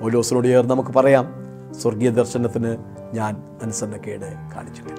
പോലോസിനോട് 0.00 0.48
ചേർന്ന് 0.48 0.74
നമുക്ക് 0.74 0.92
പറയാം 0.92 1.26
സ്വർഗീയ 1.80 2.10
ദർശനത്തിന് 2.12 2.72
ഞാൻ 3.14 3.32
അനുസരണക്കേട് 3.62 4.28
കാണിച്ചിട്ടില്ല 4.54 4.99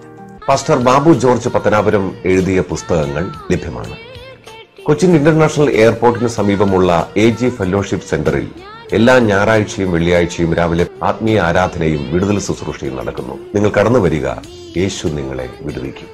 പാസ്റ്റർ 0.47 0.77
ബാബു 0.83 1.11
ജോർജ് 1.15 1.49
പത്തനാപുരം 1.49 2.05
എഴുതിയ 2.25 2.59
പുസ്തകങ്ങൾ 2.69 3.23
ലഭ്യമാണ് 3.51 3.95
കൊച്ചിൻ 4.85 5.11
ഇന്റർനാഷണൽ 5.15 5.69
എയർപോർട്ടിന് 5.75 6.29
സമീപമുള്ള 6.29 6.91
എ 7.17 7.25
ജി 7.31 7.49
ഫെലോഷിപ്പ് 7.49 8.07
സെന്ററിൽ 8.07 8.47
എല്ലാ 8.91 9.13
ഞായറാഴ്ചയും 9.25 9.91
വെള്ളിയാഴ്ചയും 9.91 10.53
രാവിലെ 10.53 10.85
ആത്മീയ 11.03 11.37
ആരാധനയും 11.39 12.01
വിടുതൽ 12.13 12.37
ശുശ്രൂഷയും 12.39 12.95
നടക്കുന്നു 12.95 13.35
നിങ്ങൾ 13.55 13.69
കടന്നു 13.69 13.99
വരിക 13.99 14.27
യേശു 14.77 15.07
നിങ്ങളെ 15.17 15.47
വിടുവിക്കും 15.61 16.09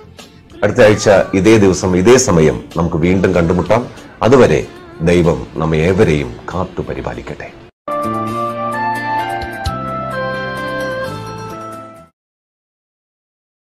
അടുത്ത 0.64 0.82
ആഴ്ച 0.82 1.08
ഇതേ 1.34 1.56
ദിവസം 1.58 1.92
ഇതേ 1.98 2.18
സമയം 2.22 2.58
നമുക്ക് 2.78 2.98
വീണ്ടും 2.98 3.34
കണ്ടുമുട്ടാം 3.34 3.84
അതുവരെ 4.24 4.62
ദൈവം 5.02 5.40
നമ്മെ 5.58 5.80
ഏവരെയും 5.84 6.32
കാത്തു 6.52 6.82
പരിപാലിക്കട്ടെ 6.82 7.50